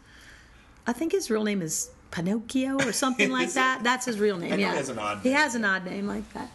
[0.87, 3.83] I think his real name is Pinocchio or something like that.
[3.83, 4.59] That's his real name.
[4.59, 5.37] Yeah, he has an odd He name.
[5.37, 6.49] has an odd name like that.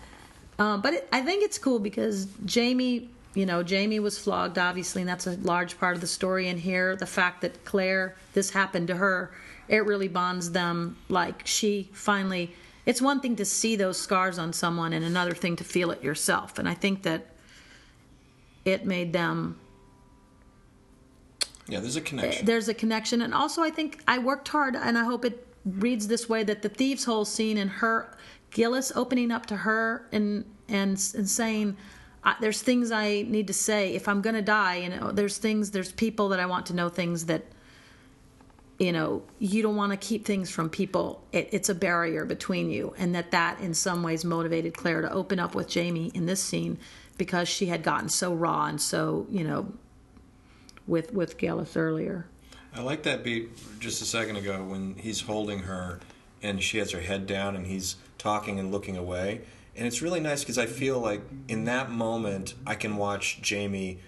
[0.58, 5.02] Um, but it, I think it's cool because Jamie, you know, Jamie was flogged, obviously,
[5.02, 6.48] and that's a large part of the story.
[6.48, 9.32] And here, the fact that Claire, this happened to her,
[9.68, 10.96] it really bonds them.
[11.08, 12.54] Like she finally,
[12.86, 16.02] it's one thing to see those scars on someone, and another thing to feel it
[16.02, 16.58] yourself.
[16.58, 17.26] And I think that
[18.64, 19.58] it made them
[21.68, 22.44] Yeah, there's a connection.
[22.46, 26.08] there's a connection and also i think i worked hard and i hope it reads
[26.08, 28.14] this way that the thieves hole scene and her
[28.50, 31.76] Geillis opening up to her and and, and saying
[32.22, 33.94] I, there's things i need to say.
[33.94, 36.74] If i'm going to die you know there's things there's people that i want to
[36.74, 37.44] know things that
[38.78, 41.22] you know you don't want to keep things from people.
[41.32, 45.12] It, it's a barrier between you and that that in some ways motivated claire to
[45.12, 46.78] open up with jamie in this scene
[47.18, 49.72] because she had gotten so raw and so you know
[50.86, 52.26] with with Geillis earlier.
[52.74, 53.50] I like that beat
[53.80, 56.00] just a second ago when he's holding her
[56.42, 59.42] and she has her head down and he's talking and looking away.
[59.76, 63.98] And it's really nice because I feel like in that moment I can watch Jamie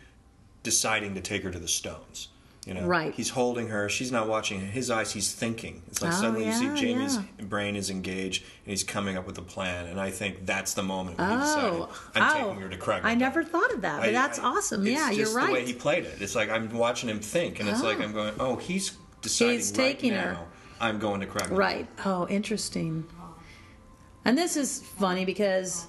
[0.63, 2.29] deciding to take her to the stones.
[2.67, 3.13] You know, Right.
[3.13, 3.89] He's holding her.
[3.89, 5.13] She's not watching his eyes.
[5.13, 5.83] He's thinking.
[5.89, 7.45] It's like Oh, suddenly you see Jamie's yeah.
[7.47, 9.87] brain is engaged and he's coming up with a plan.
[9.87, 12.69] And I think that's the moment when he oh, decided Oh, I'm oh, taking her
[12.69, 13.01] to Craig.
[13.05, 14.87] I never thought of that, but I- that's I- awesome.
[14.87, 15.45] it's Yeah, just you're right.
[15.45, 17.99] It's the way he played it, it's like I'm watching him think, and it's like
[17.99, 18.03] oh.
[18.05, 20.23] I'm going, oh, he's deciding He's right taking now.
[20.35, 20.39] her.
[20.81, 21.51] I'm going to Craig.
[21.51, 21.89] Right.
[22.05, 23.05] Oh, interesting.
[24.25, 25.87] And this is funny because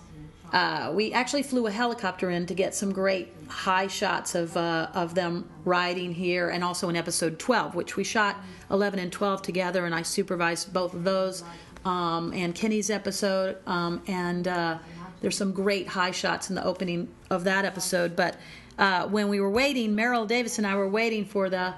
[0.54, 4.88] uh, we actually flew a helicopter in to get some great high shots of uh,
[4.94, 8.38] of them riding here, and also in episode 12, which we shot
[8.70, 11.44] 11 and 12 together, and I supervised both of those,
[11.86, 14.78] um, and Kenny's episode, um, and uh,
[15.22, 18.16] there's some great high shots in the opening of that episode.
[18.16, 18.38] But
[18.78, 21.74] uh, when we were waiting, Maril Davis and I were waiting for the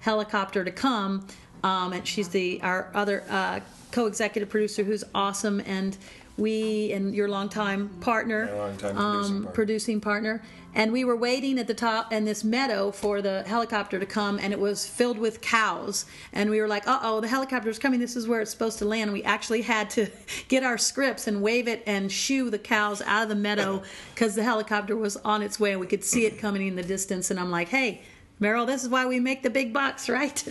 [0.00, 1.26] helicopter to come,
[1.62, 3.60] um, and she's the our other uh,
[3.92, 5.96] co-executive producer who's awesome, and
[6.36, 9.50] we and your longtime partner, My longtime producing um, partner.
[9.52, 10.42] producing partner,
[10.74, 14.38] and we were waiting at the top in this meadow for the helicopter to come,
[14.38, 17.98] and it was filled with cows, and we were like, "Uh oh, the helicopter's coming!
[17.98, 20.06] This is where it's supposed to land." We actually had to
[20.48, 23.82] get our scripts and wave it and shoo the cows out of the meadow
[24.14, 26.82] because the helicopter was on its way, and we could see it coming in the
[26.84, 27.30] distance.
[27.30, 28.02] And I'm like, "Hey."
[28.40, 30.44] Maril, this is why we make the big bucks, right?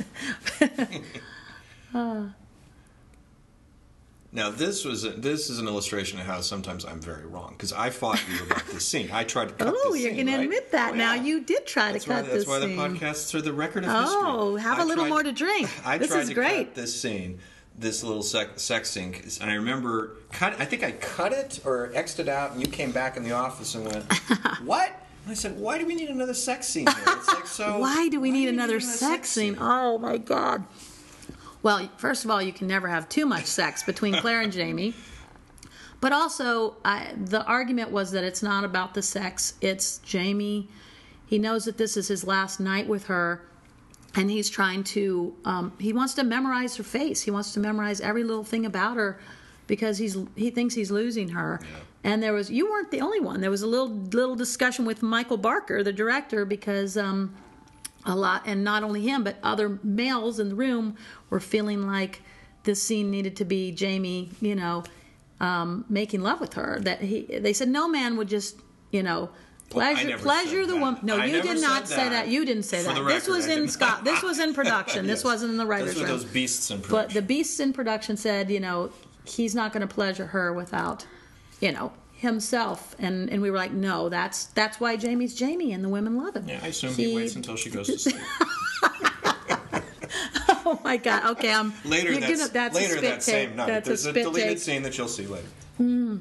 [4.37, 7.73] Now this was a, this is an illustration of how sometimes I'm very wrong because
[7.73, 9.09] I fought you about this scene.
[9.11, 11.15] I tried to cut oh, this you're scene, going to admit that Oh, now.
[11.15, 11.23] yeah.
[11.23, 12.99] You did try That's to why, cut that's this That's why the scene.
[12.99, 14.19] podcasts are the record of history.
[14.21, 15.67] Oh, have a little tried- more to drink.
[15.85, 16.65] I This tried is to great.
[16.67, 17.39] cut this scene,
[17.79, 20.53] this little sex scene, 'cause- and I remember cut.
[20.61, 23.31] I think I cut it or xed it out, and you came back in the
[23.31, 24.13] office and went,
[24.63, 24.89] "What?"
[25.23, 27.79] And I said, "Why do we need another sex scene here?" It's like so.
[27.79, 29.57] Why do we need another sex scene?
[29.59, 30.63] Oh my god.
[31.67, 34.93] Well, first of all, you can never have too much sex between Claire and Jamie.
[35.99, 39.53] But also, I, the argument was that it's not about the sex.
[39.59, 40.69] It's Jamie.
[41.25, 43.41] He knows that this is his last night with her,
[44.15, 45.35] and he's trying to.
[45.43, 47.23] Um, he wants to memorize her face.
[47.23, 49.19] He wants to memorize every little thing about her,
[49.67, 51.59] because he's he thinks he's losing her.
[52.01, 53.41] And there was you weren't the only one.
[53.41, 56.95] There was a little little discussion with Michael Barker, the director, because.
[56.95, 57.35] Um,
[58.07, 60.95] a lot and not only him but other males in the room
[61.29, 62.21] were feeling like
[62.63, 64.83] this scene needed to be jamie you know
[65.39, 68.57] um, making love with her that he they said no man would just
[68.91, 69.29] you know
[69.69, 70.79] pleasure never pleasure the that.
[70.79, 72.09] woman no I you did not said say that.
[72.25, 75.05] that you didn't say For that the this was in scott this was in production
[75.05, 77.07] this wasn't in the writers Those room those beasts in production.
[77.07, 78.89] but the beasts in production said you know
[79.25, 81.05] he's not going to pleasure her without
[81.59, 85.83] you know himself and and we were like no that's that's why jamie's jamie and
[85.83, 88.15] the women love him yeah, I assume he, waits until she goes to sleep.
[90.69, 91.25] Oh my god.
[91.37, 93.67] Okay, I'm Later, you're that's, gonna- that's a later spit that same night.
[93.67, 94.59] That's There's a a, deleted take.
[94.59, 95.47] scene that you'll see later.
[95.77, 96.17] Hmm.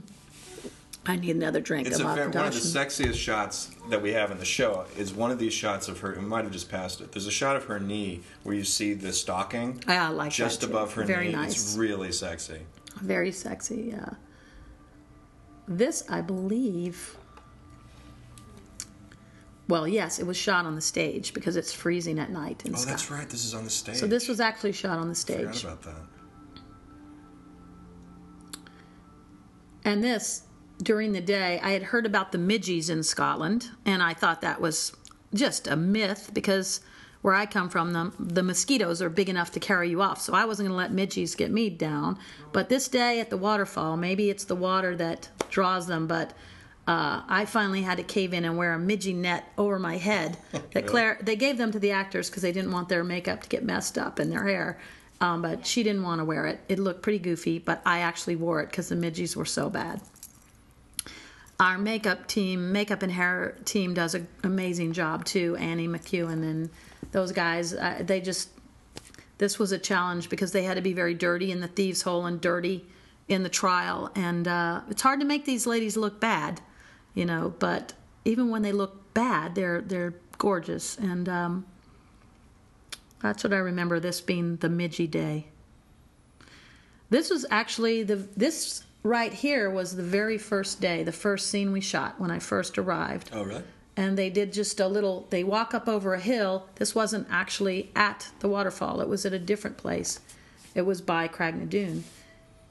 [1.08, 1.86] I need another drink.
[1.86, 5.30] It's a one of the sexiest shots that we have in the show is one
[5.30, 6.16] of these shots of her.
[6.18, 7.12] We might have just passed it.
[7.12, 10.94] There's a shot of her knee where you see the stocking I like just above
[10.94, 11.32] her Very knee.
[11.34, 11.52] nice.
[11.52, 12.60] It's really sexy.
[13.00, 13.90] Very sexy.
[13.92, 14.10] Yeah.
[15.68, 17.16] This, I believe.
[19.68, 22.76] Well, yes, it was shot on the stage because it's freezing at night in Oh,
[22.76, 22.88] Scotland.
[22.98, 23.28] that's right.
[23.28, 23.96] This is on the stage.
[23.96, 25.38] So this was actually shot on the stage.
[25.38, 25.64] Forgot stage.
[25.64, 26.02] about that.
[29.84, 30.42] And this,
[30.82, 34.60] during the day, I had heard about the midgies in Scotland, and I thought that
[34.60, 34.92] was
[35.34, 36.80] just a myth because
[37.22, 40.20] where I come from, the, the mosquitoes are big enough to carry you off.
[40.20, 42.18] So I wasn't going to let midgies get me down.
[42.52, 46.34] But this day at the waterfall, maybe it's the water that draws them, but
[46.86, 50.36] uh, I finally had to cave in and wear a midgie net over my head.
[50.72, 53.48] That Claire, they gave them to the actors because they didn't want their makeup to
[53.48, 54.78] get messed up in their hair.
[55.20, 56.60] Um, but she didn't want to wear it.
[56.68, 60.02] It looked pretty goofy, but I actually wore it because the midgies were so bad.
[61.58, 65.56] Our makeup team, makeup and hair team, does an amazing job too.
[65.56, 66.68] Annie McEwen and
[67.12, 68.50] those guys, uh, they just
[69.38, 72.26] this was a challenge because they had to be very dirty in the thieves' hole
[72.26, 72.84] and dirty
[73.28, 76.60] in the trial, and uh, it's hard to make these ladies look bad,
[77.16, 77.52] you know.
[77.58, 77.94] But
[78.24, 81.66] even when they look bad, they're they're gorgeous, and um,
[83.20, 83.98] that's what I remember.
[83.98, 85.48] This being the Midgie Day.
[87.10, 91.72] This was actually the this right here was the very first day, the first scene
[91.72, 93.62] we shot when I first arrived Oh, really?
[93.96, 97.90] and they did just a little they walk up over a hill this wasn't actually
[97.94, 100.18] at the waterfall it was at a different place
[100.74, 102.02] it was by Craigh na Dun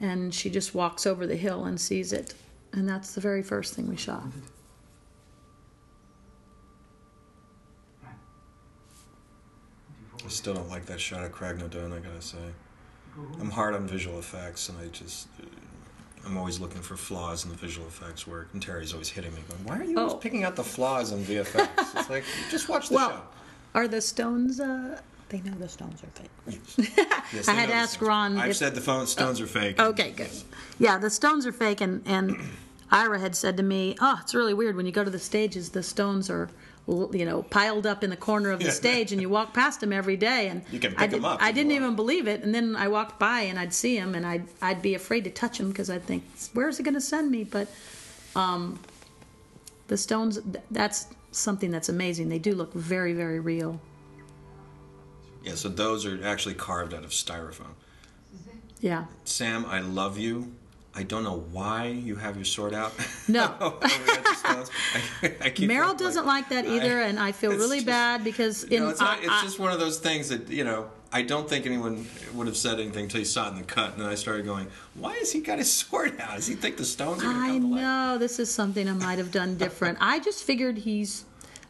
[0.02, 2.34] and she just walks over the hill and sees it
[2.76, 4.24] and that's the very first thing we shot
[10.24, 12.38] I still don't like that shot of Craigh na Dun, I gotta say.
[13.40, 15.28] I'm hard on visual effects, and I just.
[15.42, 15.46] uh,
[16.26, 19.42] I'm always looking for flaws in the visual effects work, and Terry's always hitting me,
[19.48, 20.18] going, "Why are you always Oh.
[20.18, 21.70] picking out the flaws in VFX?"
[22.00, 23.22] it's like, just watch the well show.
[23.76, 25.00] are the stones uh
[25.30, 26.58] they know the stones are fake
[27.34, 28.02] Yes, I had to ask.
[28.02, 29.80] Ron I've if- said the phone, stones are fake.
[29.80, 30.30] Okay, good.
[30.80, 32.36] Yeah, the stones are fake, and and
[32.96, 35.70] Ira had said to me, "Oh, it's really weird when you go to the stages.
[35.70, 36.50] The stones are,
[36.88, 38.72] you know, piled up in the corner of the Yeah.
[38.72, 41.42] stage, and you walk past them every day." And You can I pick 'em up.
[41.42, 44.26] I didn't even believe it, and then I walked by and I'd see them, and
[44.26, 46.24] I'd I'd be afraid to touch them because I'd think,
[46.54, 47.68] "Where's it going to send me?" But
[48.36, 48.80] um,
[49.88, 50.40] the stones,
[50.72, 52.30] that's something that's amazing.
[52.30, 53.82] They do look very, very real.
[55.44, 57.76] Yeah, so those are actually carved out of styrofoam.
[58.80, 59.06] Yeah.
[59.26, 60.54] Sam, I love you.
[60.98, 62.94] I don't know why you have your sword out.
[63.28, 63.56] No.
[63.60, 64.70] Over at the stones.
[65.24, 68.64] I, I Maril doesn't like that either, I- and I feel really just- bad because
[68.66, 70.90] in No, it's, not, I- it's I- just one of those things that you know.
[71.12, 73.94] I don't think anyone would have said anything until you saw it in the cut,
[73.94, 76.36] and then I started going, "Why has he got his sword out?
[76.36, 78.90] Does he think the stones are going to I come life?" know this is something
[78.90, 79.98] I might have done different.
[80.02, 81.24] I just figured he's,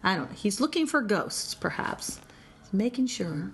[0.03, 2.19] I don't know, he's looking for ghosts, perhaps.
[2.63, 3.51] He's making sure.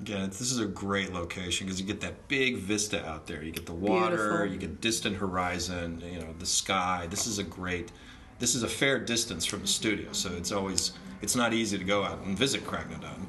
[0.00, 3.42] Again, it's- this is a great location because you get that big vista out there.
[3.42, 4.46] You get the water, Beautiful.
[4.46, 7.06] you get distant horizon, you know, the sky.
[7.10, 7.92] This is a great.
[8.38, 11.84] This is a fair distance from the studio, so it's always it's not easy to
[11.84, 13.26] go out and visit Craigh na Dun.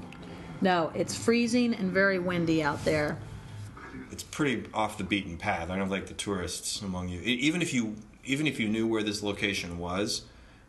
[0.61, 3.17] No, it's freezing and very windy out there.
[4.09, 5.69] It's pretty off the beaten path.
[5.69, 7.19] I don't like the tourists among you.
[7.21, 10.21] Even if you even if you knew where this location was,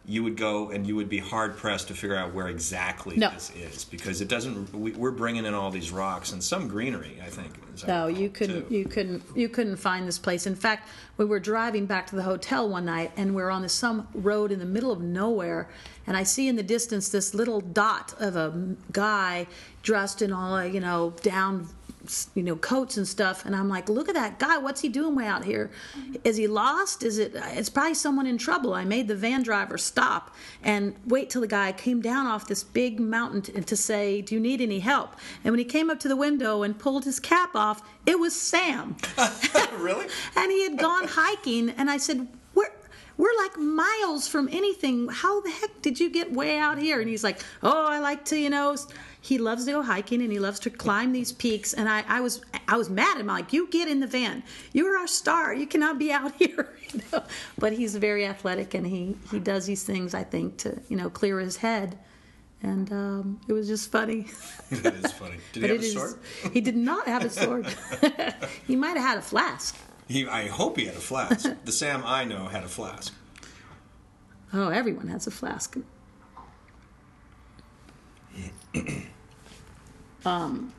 [0.04, 3.30] you would go and you would be hard pressed to figure out where exactly No.
[3.30, 4.72] this is because it doesn't.
[4.74, 7.20] We, we're bringing in all these rocks and some greenery.
[7.24, 7.52] I think.
[7.84, 8.68] I No, you couldn't.
[8.68, 8.74] too.
[8.74, 9.22] You couldn't.
[9.36, 10.46] You couldn't find this place.
[10.46, 10.88] In fact,
[11.18, 14.50] we were driving back to the hotel one night, and we're on this some road
[14.50, 15.68] in the middle of nowhere,
[16.06, 19.46] and I see in the distance this little dot of a guy
[19.82, 21.68] dressed in all you know down
[22.34, 25.14] you know coats and stuff and i'm like look at that guy what's he doing
[25.14, 25.70] way out here?
[26.24, 27.02] Is he lost?
[27.02, 28.74] Is it uh, it's probably someone in trouble.
[28.74, 32.62] I made the van driver stop and wait till the guy came down off this
[32.62, 35.98] big mountain to, to say do you need any help and when he came up
[36.00, 38.96] to the window and pulled his cap off it was sam.
[39.78, 40.06] Really?
[40.36, 42.70] and he had gone hiking and i said we're
[43.16, 45.08] we're like miles from anything.
[45.08, 47.00] How the heck did you get way out here?
[47.00, 48.76] And he's like oh i like to you know
[49.24, 52.20] he loves to go hiking and he loves to climb these peaks and i, I
[52.20, 54.42] was i was mad at him like you get in the van
[54.72, 57.22] you're our star you cannot be out here you know?
[57.56, 61.08] but he's very athletic and he he does these things i think to you know
[61.08, 61.96] clear his head
[62.64, 64.26] and um, it was just funny
[64.70, 65.36] that is funny.
[65.52, 66.14] Did he have it a is sword?
[66.52, 67.66] he did not have a sword
[68.66, 69.76] he might have had a flask
[70.08, 71.48] He, I hope he had a flask.
[71.64, 73.14] the Sam I know had a flask.
[74.52, 75.76] Oh, everyone has a flask.
[80.24, 80.72] Um,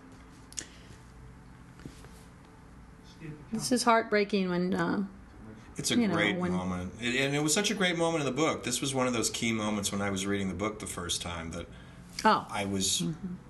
[3.51, 5.03] this is heartbreaking when uh,
[5.77, 8.21] It's a You know, great when- moment, It- and it was such a great moment
[8.21, 8.63] in the book.
[8.63, 11.21] This was one of those key moments when I was reading the book the first
[11.21, 11.67] time that
[12.25, 12.45] Oh.
[12.49, 13.03] I was,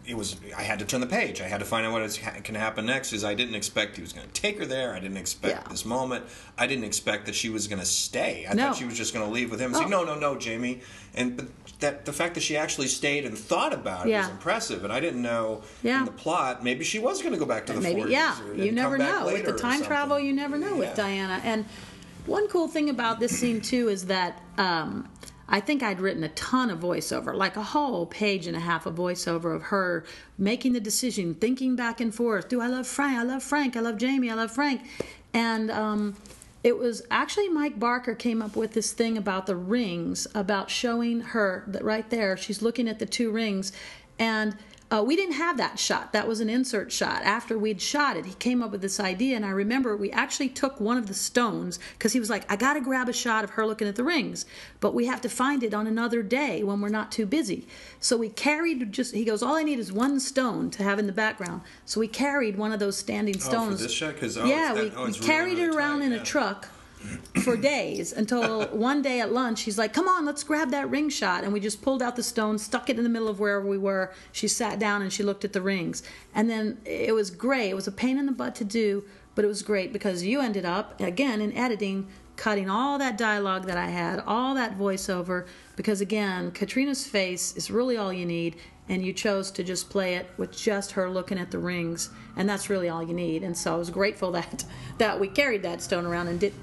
[0.06, 1.42] it was, I had to turn the page.
[1.42, 3.14] I had to find out what is, ha- can happen next.
[3.14, 4.94] Is I didn't expect he was going to take her there.
[4.96, 5.70] I didn't expect Yeah.
[5.72, 6.26] this moment.
[6.58, 8.48] I didn't expect that she was going to stay.
[8.50, 8.68] I No.
[8.70, 9.80] thought she was just going to leave with him and Oh.
[9.84, 10.82] say, no, no, no, Jamie.
[11.14, 11.48] And but
[11.82, 14.22] that the fact that she actually stayed and thought about it Yeah.
[14.22, 14.84] was impressive.
[14.84, 16.00] And I didn't know Yeah.
[16.00, 18.10] in the plot maybe she was going to go back to the maybe 40s.
[18.10, 21.66] yeah you never know with the time travel you never know with diana and
[22.26, 25.10] one cool thing about this scene too is that um,
[25.54, 28.86] i think i'd written a ton of voiceover like a whole page and a half
[28.86, 30.04] of voiceover of her
[30.38, 33.14] making the decision thinking back and forth do i love frank?
[33.18, 33.78] I love frank.
[33.78, 34.30] I love jamie.
[34.30, 34.82] I love frank.
[35.34, 36.16] And um,
[36.64, 41.22] it was actually Mike Barker came up with this thing about the rings, about showing
[41.22, 43.72] her that right there, she's looking at the two rings.
[44.20, 44.56] And
[44.92, 46.14] uh, we didn't have that shot.
[46.14, 47.24] That was an insert shot.
[47.24, 49.36] After we'd shot it, he came up with this idea.
[49.36, 52.56] And I remember we actually took one of the stones because he was like, I
[52.56, 54.46] got to grab a shot of her looking at the rings,
[54.82, 57.68] but we have to find it on another day when we're not too busy.
[58.00, 61.08] So we carried just, he goes, All I need is one stone to have in
[61.08, 61.62] the background.
[61.86, 63.80] So we carried one of those standing Oh, for stones.
[63.82, 64.18] this shot?
[64.20, 66.22] 'Cause, oh, yeah, that- we, oh, we carried really it around tight, in yeah.
[66.22, 66.68] a truck
[67.44, 71.10] for days until one day at lunch he's like come on let's grab that ring
[71.10, 71.44] shot.
[71.44, 73.78] And we just pulled out the stone stuck it in the middle of wherever we
[73.78, 74.14] were.
[74.32, 76.04] She sat down and she looked at the rings.
[76.34, 77.70] And then it was great.
[77.70, 79.04] It was a pain in the butt to do
[79.36, 83.66] but it was great because you ended up again in editing cutting all that dialogue
[83.66, 85.46] that i had all that voiceover
[85.76, 88.56] because again Caitriona's face is really all you need
[88.90, 92.50] and you chose to just play it with just her looking at the rings and
[92.50, 93.44] that's really all you need.
[93.44, 94.66] And so i was grateful that
[94.98, 96.54] that we carried that stone around and did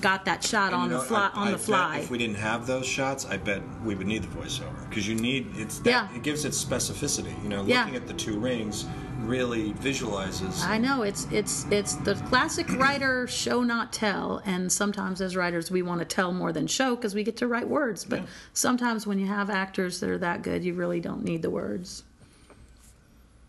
[0.00, 2.10] got that shot And on you know, the fly I- on I the fly If
[2.10, 5.52] we didn't have those shots, I bet we would need the voiceover because you need
[5.56, 6.16] it's that, Yeah.
[6.16, 7.34] it gives it specificity.
[7.42, 7.80] You know, Yeah.
[7.84, 8.86] looking at the two rings
[9.20, 10.62] really visualizes.
[10.64, 15.70] I know it's it's it's the classic writer show not tell, and sometimes as writers
[15.70, 18.04] we want to tell more than show because we get to write words.
[18.04, 18.22] But
[18.52, 22.02] sometimes when you have actors that are that good, you really don't need the words.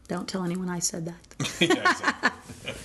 [0.07, 1.15] Don't tell anyone I said that.
[1.59, 2.31] Yeah.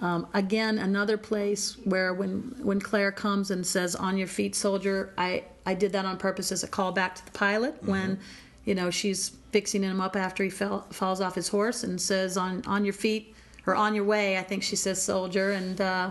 [0.00, 5.12] Um, again, another place where when when Claire comes and says "On your feet, soldier,"
[5.16, 8.18] I I did that on purpose as a callback to the pilot when,
[8.64, 12.36] you know, she's fixing him up after he fell, falls off his horse and says
[12.36, 13.34] "On on your feet"
[13.66, 15.80] or "On your way." I think she says "soldier" and.
[15.80, 16.10] Uh,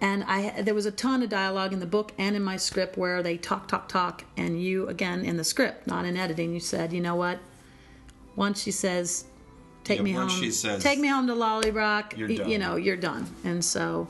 [0.00, 2.96] and I there was a ton of dialogue in the book and in my script
[2.96, 6.60] where they talk, talk, talk, and you again in the script, not in editing, you
[6.60, 7.40] said, you know what?
[8.36, 9.24] Once she says,
[9.88, 12.48] "Take Yeah, me home," she says, "Take me home to Lallybroch," You're done.
[12.50, 13.26] you know, you're done.
[13.42, 14.06] And so,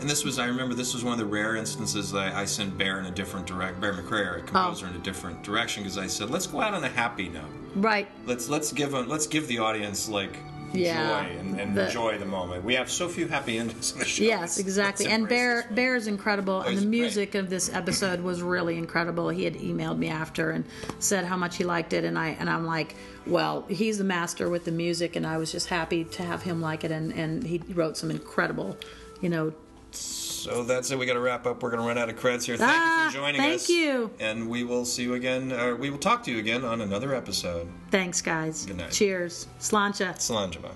[0.00, 2.44] And this was, I remember, this was one of the rare instances that I, I
[2.44, 4.90] sent Bear in a different direct, Bear McCreary, a composer, Oh.
[4.90, 7.44] in a different direction because I said, let's go out on a happy note.
[7.76, 10.38] right, Let's let's give them, let's give the audience like
[10.74, 11.24] Yeah.
[11.24, 12.64] joy and, and The- enjoy the moment.
[12.64, 14.24] We have so few happy endings in the show.
[14.24, 15.06] yes, exactly.
[15.06, 15.66] And Bear.
[15.70, 16.98] Bear is incredible, and he's the great.
[17.00, 19.28] music of this episode was really incredible.
[19.28, 20.64] He had emailed me after and
[20.98, 22.94] said how much he liked it, and I and I'm like,
[23.26, 26.60] well, he's the master with the music, and I was just happy to have him
[26.60, 28.76] like it, and and he wrote some incredible,
[29.20, 29.52] you know,
[29.94, 30.98] So that's it.
[30.98, 31.62] We got to wrap up.
[31.62, 32.56] We're going to run out of credits here.
[32.56, 33.66] Thank you Ah, for joining thank us.
[33.66, 34.10] Thank you.
[34.20, 35.52] And we will see you again.
[35.52, 37.68] Uh, we will talk to you again on another episode.
[37.90, 38.66] Thanks, guys.
[38.66, 38.90] Good night.
[38.90, 39.46] Cheers.
[39.60, 40.06] Slàinte.
[40.16, 40.72] Salanjama.